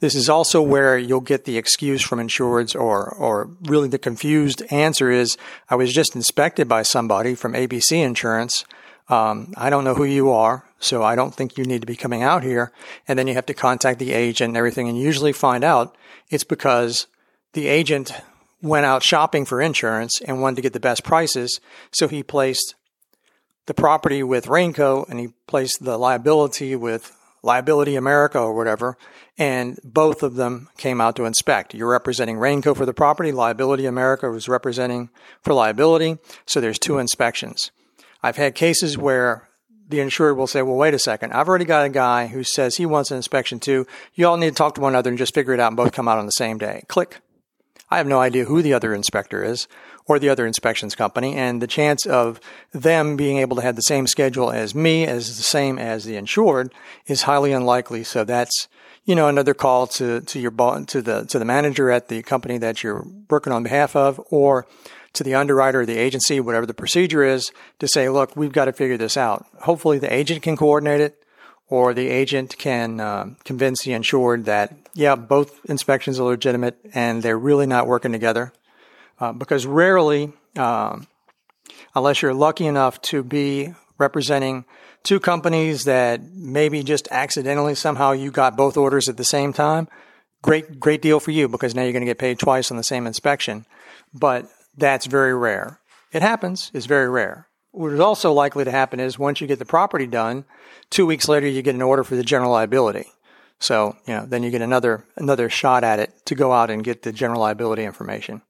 This 0.00 0.16
is 0.16 0.28
also 0.28 0.60
where 0.60 0.98
you'll 0.98 1.20
get 1.20 1.44
the 1.44 1.58
excuse 1.58 2.02
from 2.02 2.18
insureds 2.18 2.74
or, 2.74 3.08
or 3.08 3.50
really 3.62 3.86
the 3.86 3.98
confused 4.00 4.64
answer 4.72 5.12
is, 5.12 5.38
I 5.68 5.76
was 5.76 5.92
just 5.92 6.16
inspected 6.16 6.66
by 6.66 6.82
somebody 6.82 7.36
from 7.36 7.52
ABC 7.52 8.02
Insurance. 8.04 8.64
Um, 9.10 9.52
I 9.56 9.70
don't 9.70 9.82
know 9.82 9.94
who 9.94 10.04
you 10.04 10.30
are, 10.30 10.64
so 10.78 11.02
I 11.02 11.16
don't 11.16 11.34
think 11.34 11.58
you 11.58 11.64
need 11.64 11.80
to 11.80 11.86
be 11.86 11.96
coming 11.96 12.22
out 12.22 12.44
here. 12.44 12.70
And 13.08 13.18
then 13.18 13.26
you 13.26 13.34
have 13.34 13.46
to 13.46 13.54
contact 13.54 13.98
the 13.98 14.12
agent 14.12 14.50
and 14.50 14.56
everything 14.56 14.88
and 14.88 14.96
usually 14.96 15.32
find 15.32 15.64
out 15.64 15.96
it's 16.28 16.44
because 16.44 17.08
the 17.52 17.66
agent 17.66 18.12
went 18.62 18.86
out 18.86 19.02
shopping 19.02 19.44
for 19.44 19.60
insurance 19.60 20.20
and 20.20 20.40
wanted 20.40 20.56
to 20.56 20.62
get 20.62 20.74
the 20.74 20.80
best 20.80 21.02
prices. 21.02 21.60
So 21.90 22.06
he 22.06 22.22
placed 22.22 22.76
the 23.66 23.74
property 23.74 24.22
with 24.22 24.46
Rainco 24.46 25.08
and 25.08 25.18
he 25.18 25.28
placed 25.48 25.84
the 25.84 25.98
liability 25.98 26.76
with 26.76 27.16
Liability 27.42 27.96
America 27.96 28.38
or 28.38 28.54
whatever, 28.54 28.98
and 29.38 29.78
both 29.82 30.22
of 30.22 30.34
them 30.34 30.68
came 30.76 31.00
out 31.00 31.16
to 31.16 31.24
inspect. 31.24 31.74
You're 31.74 31.90
representing 31.90 32.36
Rainco 32.36 32.76
for 32.76 32.84
the 32.84 32.92
property, 32.92 33.32
Liability 33.32 33.86
America 33.86 34.30
was 34.30 34.48
representing 34.48 35.08
for 35.40 35.54
liability, 35.54 36.18
so 36.44 36.60
there's 36.60 36.78
two 36.78 36.98
inspections. 36.98 37.70
I've 38.22 38.36
had 38.36 38.54
cases 38.54 38.98
where 38.98 39.48
the 39.88 40.00
insured 40.00 40.36
will 40.36 40.46
say, 40.46 40.62
well, 40.62 40.76
wait 40.76 40.94
a 40.94 40.98
second. 40.98 41.32
I've 41.32 41.48
already 41.48 41.64
got 41.64 41.84
a 41.84 41.90
guy 41.90 42.28
who 42.28 42.44
says 42.44 42.76
he 42.76 42.86
wants 42.86 43.10
an 43.10 43.16
inspection 43.16 43.58
too. 43.58 43.86
You 44.14 44.28
all 44.28 44.36
need 44.36 44.50
to 44.50 44.54
talk 44.54 44.76
to 44.76 44.80
one 44.80 44.92
another 44.92 45.10
and 45.10 45.18
just 45.18 45.34
figure 45.34 45.52
it 45.52 45.60
out 45.60 45.68
and 45.68 45.76
both 45.76 45.92
come 45.92 46.06
out 46.06 46.18
on 46.18 46.26
the 46.26 46.32
same 46.32 46.58
day. 46.58 46.84
Click. 46.88 47.20
I 47.90 47.96
have 47.96 48.06
no 48.06 48.20
idea 48.20 48.44
who 48.44 48.62
the 48.62 48.72
other 48.72 48.94
inspector 48.94 49.42
is 49.42 49.66
or 50.06 50.18
the 50.18 50.28
other 50.28 50.46
inspections 50.46 50.94
company, 50.94 51.36
and 51.36 51.60
the 51.60 51.66
chance 51.66 52.06
of 52.06 52.40
them 52.72 53.16
being 53.16 53.38
able 53.38 53.56
to 53.56 53.62
have 53.62 53.76
the 53.76 53.82
same 53.82 54.06
schedule 54.06 54.50
as 54.50 54.74
me, 54.74 55.06
as 55.06 55.36
the 55.36 55.42
same 55.42 55.78
as 55.78 56.04
the 56.04 56.16
insured, 56.16 56.72
is 57.06 57.22
highly 57.22 57.52
unlikely. 57.52 58.02
So 58.02 58.24
that's 58.24 58.68
you 59.04 59.14
know 59.14 59.28
another 59.28 59.54
call 59.54 59.86
to 59.88 60.20
to 60.20 60.40
your 60.40 60.50
to 60.50 61.02
the 61.02 61.26
to 61.26 61.38
the 61.38 61.44
manager 61.44 61.90
at 61.90 62.08
the 62.08 62.22
company 62.22 62.58
that 62.58 62.82
you're 62.82 63.06
working 63.28 63.52
on 63.52 63.62
behalf 63.62 63.94
of, 63.94 64.20
or 64.30 64.66
to 65.12 65.24
the 65.24 65.34
underwriter 65.34 65.80
or 65.80 65.86
the 65.86 65.98
agency, 65.98 66.40
whatever 66.40 66.66
the 66.66 66.74
procedure 66.74 67.24
is, 67.24 67.50
to 67.78 67.88
say, 67.88 68.08
look, 68.08 68.36
we've 68.36 68.52
got 68.52 68.66
to 68.66 68.72
figure 68.72 68.96
this 68.96 69.16
out. 69.16 69.46
Hopefully, 69.62 69.98
the 69.98 70.12
agent 70.12 70.42
can 70.42 70.56
coordinate 70.56 71.00
it, 71.00 71.24
or 71.68 71.94
the 71.94 72.08
agent 72.08 72.56
can 72.58 73.00
uh, 73.00 73.30
convince 73.44 73.82
the 73.82 73.92
insured 73.92 74.44
that 74.44 74.74
yeah, 74.94 75.14
both 75.14 75.64
inspections 75.66 76.18
are 76.18 76.24
legitimate 76.24 76.78
and 76.92 77.22
they're 77.22 77.38
really 77.38 77.66
not 77.66 77.86
working 77.86 78.12
together. 78.12 78.52
Uh, 79.18 79.32
because 79.32 79.66
rarely, 79.66 80.32
um, 80.56 81.06
unless 81.94 82.22
you're 82.22 82.34
lucky 82.34 82.66
enough 82.66 83.00
to 83.02 83.22
be 83.22 83.72
representing 83.98 84.64
two 85.02 85.20
companies 85.20 85.84
that 85.84 86.22
maybe 86.22 86.82
just 86.82 87.06
accidentally 87.10 87.74
somehow 87.74 88.12
you 88.12 88.30
got 88.30 88.56
both 88.56 88.76
orders 88.76 89.08
at 89.08 89.16
the 89.16 89.24
same 89.24 89.52
time, 89.52 89.88
great, 90.42 90.80
great 90.80 91.02
deal 91.02 91.20
for 91.20 91.30
you 91.30 91.48
because 91.48 91.74
now 91.74 91.82
you're 91.82 91.92
going 91.92 92.02
to 92.02 92.06
get 92.06 92.18
paid 92.18 92.38
twice 92.38 92.70
on 92.70 92.76
the 92.76 92.82
same 92.82 93.06
inspection. 93.06 93.66
But 94.12 94.50
that's 94.76 95.06
very 95.06 95.34
rare. 95.34 95.80
It 96.12 96.22
happens, 96.22 96.70
it's 96.74 96.86
very 96.86 97.08
rare. 97.08 97.46
What 97.72 97.92
is 97.92 98.00
also 98.00 98.32
likely 98.32 98.64
to 98.64 98.70
happen 98.70 98.98
is 98.98 99.18
once 99.18 99.40
you 99.40 99.46
get 99.46 99.58
the 99.58 99.64
property 99.64 100.06
done, 100.06 100.44
two 100.90 101.06
weeks 101.06 101.28
later 101.28 101.46
you 101.46 101.62
get 101.62 101.74
an 101.74 101.82
order 101.82 102.02
for 102.02 102.16
the 102.16 102.24
general 102.24 102.50
liability. 102.50 103.06
So, 103.60 103.96
you 104.06 104.14
know, 104.14 104.26
then 104.26 104.42
you 104.42 104.50
get 104.50 104.62
another 104.62 105.04
another 105.16 105.48
shot 105.50 105.84
at 105.84 106.00
it 106.00 106.12
to 106.24 106.34
go 106.34 106.52
out 106.52 106.70
and 106.70 106.82
get 106.82 107.02
the 107.02 107.12
general 107.12 107.40
liability 107.40 107.84
information. 107.84 108.42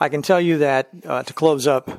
I 0.00 0.08
can 0.08 0.22
tell 0.22 0.40
you 0.40 0.58
that 0.58 0.88
uh, 1.04 1.22
to 1.22 1.32
close 1.32 1.66
up 1.66 1.90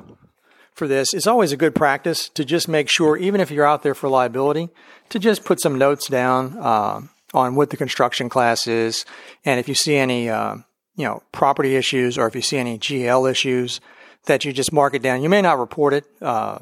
for 0.74 0.86
this, 0.86 1.14
it's 1.14 1.26
always 1.26 1.52
a 1.52 1.56
good 1.56 1.74
practice 1.74 2.28
to 2.30 2.44
just 2.44 2.68
make 2.68 2.88
sure, 2.90 3.16
even 3.16 3.40
if 3.40 3.50
you're 3.50 3.66
out 3.66 3.82
there 3.82 3.94
for 3.94 4.08
liability, 4.08 4.68
to 5.08 5.18
just 5.18 5.44
put 5.44 5.60
some 5.60 5.78
notes 5.78 6.08
down 6.08 6.56
uh, 6.58 7.00
on 7.34 7.54
what 7.54 7.70
the 7.70 7.76
construction 7.76 8.28
class 8.28 8.66
is, 8.66 9.04
and 9.44 9.58
if 9.58 9.68
you 9.68 9.74
see 9.74 9.96
any, 9.96 10.28
uh, 10.28 10.56
you 10.96 11.04
know, 11.04 11.22
property 11.32 11.76
issues 11.76 12.18
or 12.18 12.26
if 12.26 12.34
you 12.34 12.42
see 12.42 12.58
any 12.58 12.78
GL 12.78 13.30
issues, 13.30 13.80
that 14.26 14.44
you 14.44 14.52
just 14.52 14.72
mark 14.72 14.94
it 14.94 15.02
down. 15.02 15.22
You 15.22 15.28
may 15.28 15.42
not 15.42 15.58
report 15.58 15.94
it, 15.94 16.04
uh, 16.20 16.58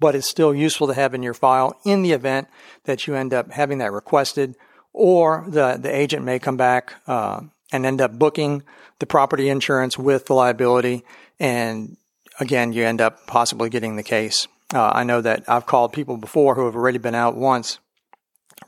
but 0.00 0.14
it's 0.14 0.26
still 0.26 0.54
useful 0.54 0.86
to 0.86 0.94
have 0.94 1.14
in 1.14 1.22
your 1.22 1.34
file 1.34 1.78
in 1.84 2.02
the 2.02 2.12
event 2.12 2.48
that 2.84 3.06
you 3.06 3.14
end 3.14 3.32
up 3.32 3.50
having 3.52 3.78
that 3.78 3.92
requested 3.92 4.56
or 4.92 5.44
the, 5.48 5.78
the 5.80 5.94
agent 5.94 6.24
may 6.24 6.38
come 6.38 6.56
back 6.56 6.94
uh, 7.06 7.40
and 7.72 7.86
end 7.86 8.00
up 8.00 8.18
booking 8.18 8.62
the 8.98 9.06
property 9.06 9.48
insurance 9.48 9.98
with 9.98 10.26
the 10.26 10.34
liability. 10.34 11.04
And 11.38 11.96
again, 12.40 12.72
you 12.72 12.84
end 12.84 13.00
up 13.00 13.26
possibly 13.26 13.70
getting 13.70 13.96
the 13.96 14.02
case. 14.02 14.48
Uh, 14.74 14.90
I 14.94 15.04
know 15.04 15.20
that 15.20 15.44
I've 15.48 15.66
called 15.66 15.92
people 15.92 16.16
before 16.16 16.54
who 16.54 16.66
have 16.66 16.76
already 16.76 16.98
been 16.98 17.14
out 17.14 17.36
once. 17.36 17.78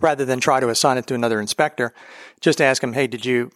Rather 0.01 0.25
than 0.25 0.41
try 0.41 0.59
to 0.59 0.69
assign 0.71 0.99
it 0.99 1.07
to 1.07 1.15
another 1.15 1.41
inspector, 1.41 1.95
just 2.41 2.61
ask 2.61 2.81
them, 2.81 2.95
"Hey, 2.95 3.07
did 3.07 3.25
you 3.25 3.53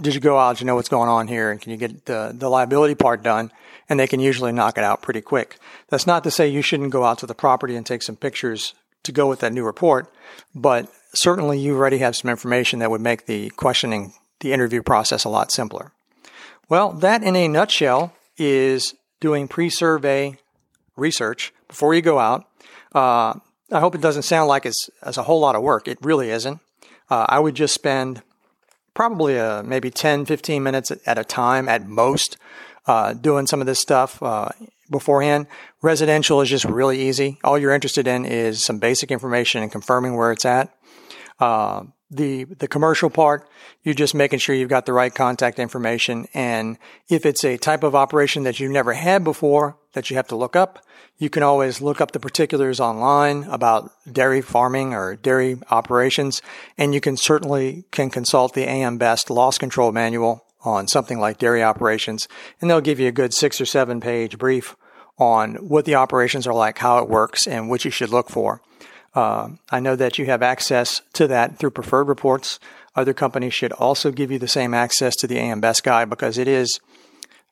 did 0.00 0.14
you 0.14 0.20
go 0.20 0.38
out? 0.38 0.60
You 0.60 0.66
know 0.66 0.74
what's 0.74 0.88
going 0.88 1.08
on 1.08 1.28
here? 1.28 1.50
And 1.50 1.60
can 1.60 1.70
you 1.70 1.78
get 1.78 2.06
the, 2.06 2.34
the 2.36 2.48
liability 2.48 2.94
part 2.94 3.22
done? 3.22 3.50
And 3.88 3.98
they 3.98 4.06
can 4.06 4.20
usually 4.20 4.52
knock 4.52 4.78
it 4.78 4.84
out 4.84 5.02
pretty 5.02 5.20
quick. 5.20 5.58
That's 5.88 6.06
not 6.06 6.24
to 6.24 6.30
say 6.30 6.48
you 6.48 6.62
shouldn't 6.62 6.90
go 6.90 7.04
out 7.04 7.18
to 7.18 7.26
the 7.26 7.34
property 7.34 7.76
and 7.76 7.84
take 7.84 8.02
some 8.02 8.16
pictures 8.16 8.74
to 9.02 9.12
go 9.12 9.28
with 9.28 9.40
that 9.40 9.52
new 9.52 9.64
report, 9.64 10.12
but 10.54 10.88
certainly 11.14 11.58
you 11.58 11.76
already 11.76 11.98
have 11.98 12.16
some 12.16 12.30
information 12.30 12.78
that 12.78 12.90
would 12.90 13.00
make 13.00 13.26
the 13.26 13.50
questioning, 13.50 14.12
the 14.40 14.52
interview 14.52 14.82
process 14.82 15.24
a 15.24 15.28
lot 15.28 15.50
simpler. 15.50 15.92
Well, 16.68 16.92
that 16.92 17.22
in 17.22 17.36
a 17.36 17.48
nutshell 17.48 18.14
is 18.38 18.94
doing 19.20 19.48
pre 19.48 19.68
survey 19.68 20.38
research 20.96 21.52
before 21.68 21.94
you 21.94 22.02
go 22.02 22.18
out. 22.18 22.46
Uh, 22.94 23.34
I 23.70 23.80
hope 23.80 23.94
it 23.94 24.00
doesn't 24.00 24.22
sound 24.22 24.48
like 24.48 24.66
it's, 24.66 24.90
it's, 25.04 25.16
a 25.16 25.22
whole 25.22 25.40
lot 25.40 25.56
of 25.56 25.62
work. 25.62 25.88
It 25.88 25.98
really 26.02 26.30
isn't. 26.30 26.60
Uh, 27.10 27.26
I 27.28 27.40
would 27.40 27.54
just 27.54 27.74
spend 27.74 28.22
probably 28.94 29.38
uh, 29.38 29.62
maybe 29.62 29.90
10, 29.90 30.24
15 30.26 30.62
minutes 30.62 30.92
at 31.06 31.18
a 31.18 31.24
time 31.24 31.68
at 31.68 31.88
most 31.88 32.36
uh, 32.86 33.12
doing 33.14 33.46
some 33.46 33.60
of 33.60 33.66
this 33.66 33.80
stuff 33.80 34.22
uh, 34.22 34.48
beforehand. 34.90 35.46
Residential 35.82 36.40
is 36.40 36.48
just 36.48 36.64
really 36.64 37.00
easy. 37.00 37.38
All 37.44 37.58
you're 37.58 37.72
interested 37.72 38.06
in 38.06 38.24
is 38.24 38.64
some 38.64 38.78
basic 38.78 39.10
information 39.10 39.62
and 39.62 39.70
confirming 39.70 40.16
where 40.16 40.32
it's 40.32 40.44
at. 40.44 40.74
Uh, 41.38 41.84
the 42.10 42.44
the 42.44 42.68
commercial 42.68 43.08
part, 43.08 43.48
you're 43.82 43.94
just 43.94 44.14
making 44.14 44.38
sure 44.38 44.54
you've 44.54 44.68
got 44.68 44.84
the 44.84 44.92
right 44.92 45.14
contact 45.14 45.58
information. 45.58 46.26
And 46.34 46.76
if 47.08 47.24
it's 47.24 47.42
a 47.42 47.56
type 47.56 47.82
of 47.82 47.94
operation 47.94 48.42
that 48.42 48.60
you've 48.60 48.70
never 48.70 48.92
had 48.92 49.24
before 49.24 49.78
that 49.92 50.10
you 50.10 50.16
have 50.16 50.28
to 50.28 50.36
look 50.36 50.56
up, 50.56 50.84
you 51.18 51.30
can 51.30 51.42
always 51.42 51.80
look 51.80 52.00
up 52.00 52.12
the 52.12 52.20
particulars 52.20 52.80
online 52.80 53.44
about 53.44 53.92
dairy 54.10 54.40
farming 54.40 54.94
or 54.94 55.16
dairy 55.16 55.58
operations, 55.70 56.42
and 56.76 56.94
you 56.94 57.00
can 57.00 57.16
certainly 57.16 57.84
can 57.90 58.10
consult 58.10 58.54
the 58.54 58.68
AM 58.68 58.98
Best 58.98 59.30
Loss 59.30 59.58
Control 59.58 59.92
Manual 59.92 60.44
on 60.64 60.88
something 60.88 61.18
like 61.18 61.38
dairy 61.38 61.62
operations, 61.62 62.28
and 62.60 62.68
they'll 62.68 62.80
give 62.80 63.00
you 63.00 63.08
a 63.08 63.12
good 63.12 63.34
six 63.34 63.60
or 63.60 63.66
seven 63.66 64.00
page 64.00 64.38
brief 64.38 64.76
on 65.18 65.54
what 65.56 65.84
the 65.84 65.94
operations 65.94 66.46
are 66.46 66.54
like, 66.54 66.78
how 66.78 66.98
it 66.98 67.08
works, 67.08 67.46
and 67.46 67.68
what 67.68 67.84
you 67.84 67.90
should 67.90 68.10
look 68.10 68.28
for. 68.28 68.60
Uh, 69.14 69.50
I 69.70 69.80
know 69.80 69.94
that 69.96 70.18
you 70.18 70.26
have 70.26 70.42
access 70.42 71.02
to 71.12 71.26
that 71.28 71.58
through 71.58 71.72
preferred 71.72 72.08
reports. 72.08 72.58
Other 72.96 73.12
companies 73.12 73.54
should 73.54 73.72
also 73.72 74.10
give 74.10 74.30
you 74.30 74.38
the 74.38 74.48
same 74.48 74.72
access 74.74 75.14
to 75.16 75.26
the 75.26 75.38
AM 75.38 75.60
Best 75.60 75.84
Guide 75.84 76.08
because 76.08 76.38
it 76.38 76.48
is, 76.48 76.80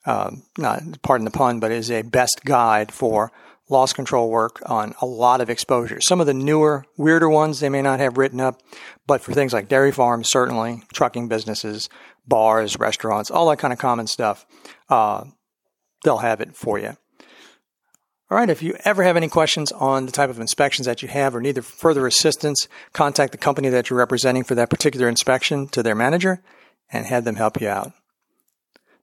uh, 0.07 0.31
not 0.59 1.03
pardon 1.03 1.25
the 1.25 1.31
pun, 1.31 1.61
but 1.61 1.73
is 1.73 1.91
a 1.91 2.03
best 2.03 2.43
guide 2.45 2.93
for 2.93 3.33
loss 3.69 3.93
control 3.93 4.31
work 4.31 4.61
on 4.67 4.95
a 5.01 5.07
lot 5.07 5.41
of 5.41 5.49
exposures. 5.49 6.07
Some 6.07 6.21
of 6.21 6.27
the 6.27 6.35
newer, 6.35 6.85
weirder 6.97 7.29
ones 7.29 7.61
they 7.61 7.69
may 7.69 7.83
not 7.83 8.01
have 8.01 8.19
written 8.19 8.41
up, 8.41 8.61
but 9.07 9.21
for 9.21 9.33
things 9.33 9.53
like 9.53 9.69
dairy 9.69 9.93
farms, 9.93 10.29
certainly, 10.29 10.83
trucking 10.93 11.29
businesses, 11.29 11.89
bars, 12.27 12.79
restaurants, 12.79 13.31
all 13.31 13.49
that 13.49 13.59
kind 13.59 13.73
of 13.73 13.79
common 13.79 14.07
stuff, 14.07 14.45
uh, 14.89 15.25
they'll 16.05 16.19
have 16.19 16.41
it 16.41 16.57
for 16.57 16.79
you. 16.79 16.97
All 18.31 18.39
right, 18.39 18.51
if 18.51 18.63
you 18.63 18.77
ever 18.85 19.03
have 19.03 19.17
any 19.17 19.29
questions 19.29 19.73
on 19.73 20.07
the 20.07 20.13
type 20.13 20.31
of 20.31 20.39
inspections 20.39 20.87
that 20.87 21.03
you 21.03 21.09
have 21.09 21.35
or 21.35 21.41
need 21.41 21.65
further 21.65 22.07
assistance, 22.07 22.69
contact 22.93 23.33
the 23.33 23.39
company 23.39 23.69
that 23.71 23.91
you're 23.91 23.99
representing 23.99 24.45
for 24.45 24.55
that 24.55 24.71
particular 24.71 25.09
inspection 25.09 25.67
to 25.69 25.83
their 25.83 25.97
manager 25.97 26.41
and 26.93 27.07
have 27.07 27.25
them 27.25 27.37
help 27.37 27.61
you 27.61 27.69
out. 27.69 27.93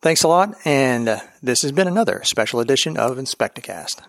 Thanks 0.01 0.23
a 0.23 0.27
lot, 0.27 0.55
and 0.63 1.09
uh, 1.09 1.19
this 1.41 1.63
has 1.63 1.71
been 1.71 1.87
another 1.87 2.21
special 2.23 2.59
edition 2.59 2.97
of 2.97 3.17
Inspecticast. 3.17 4.01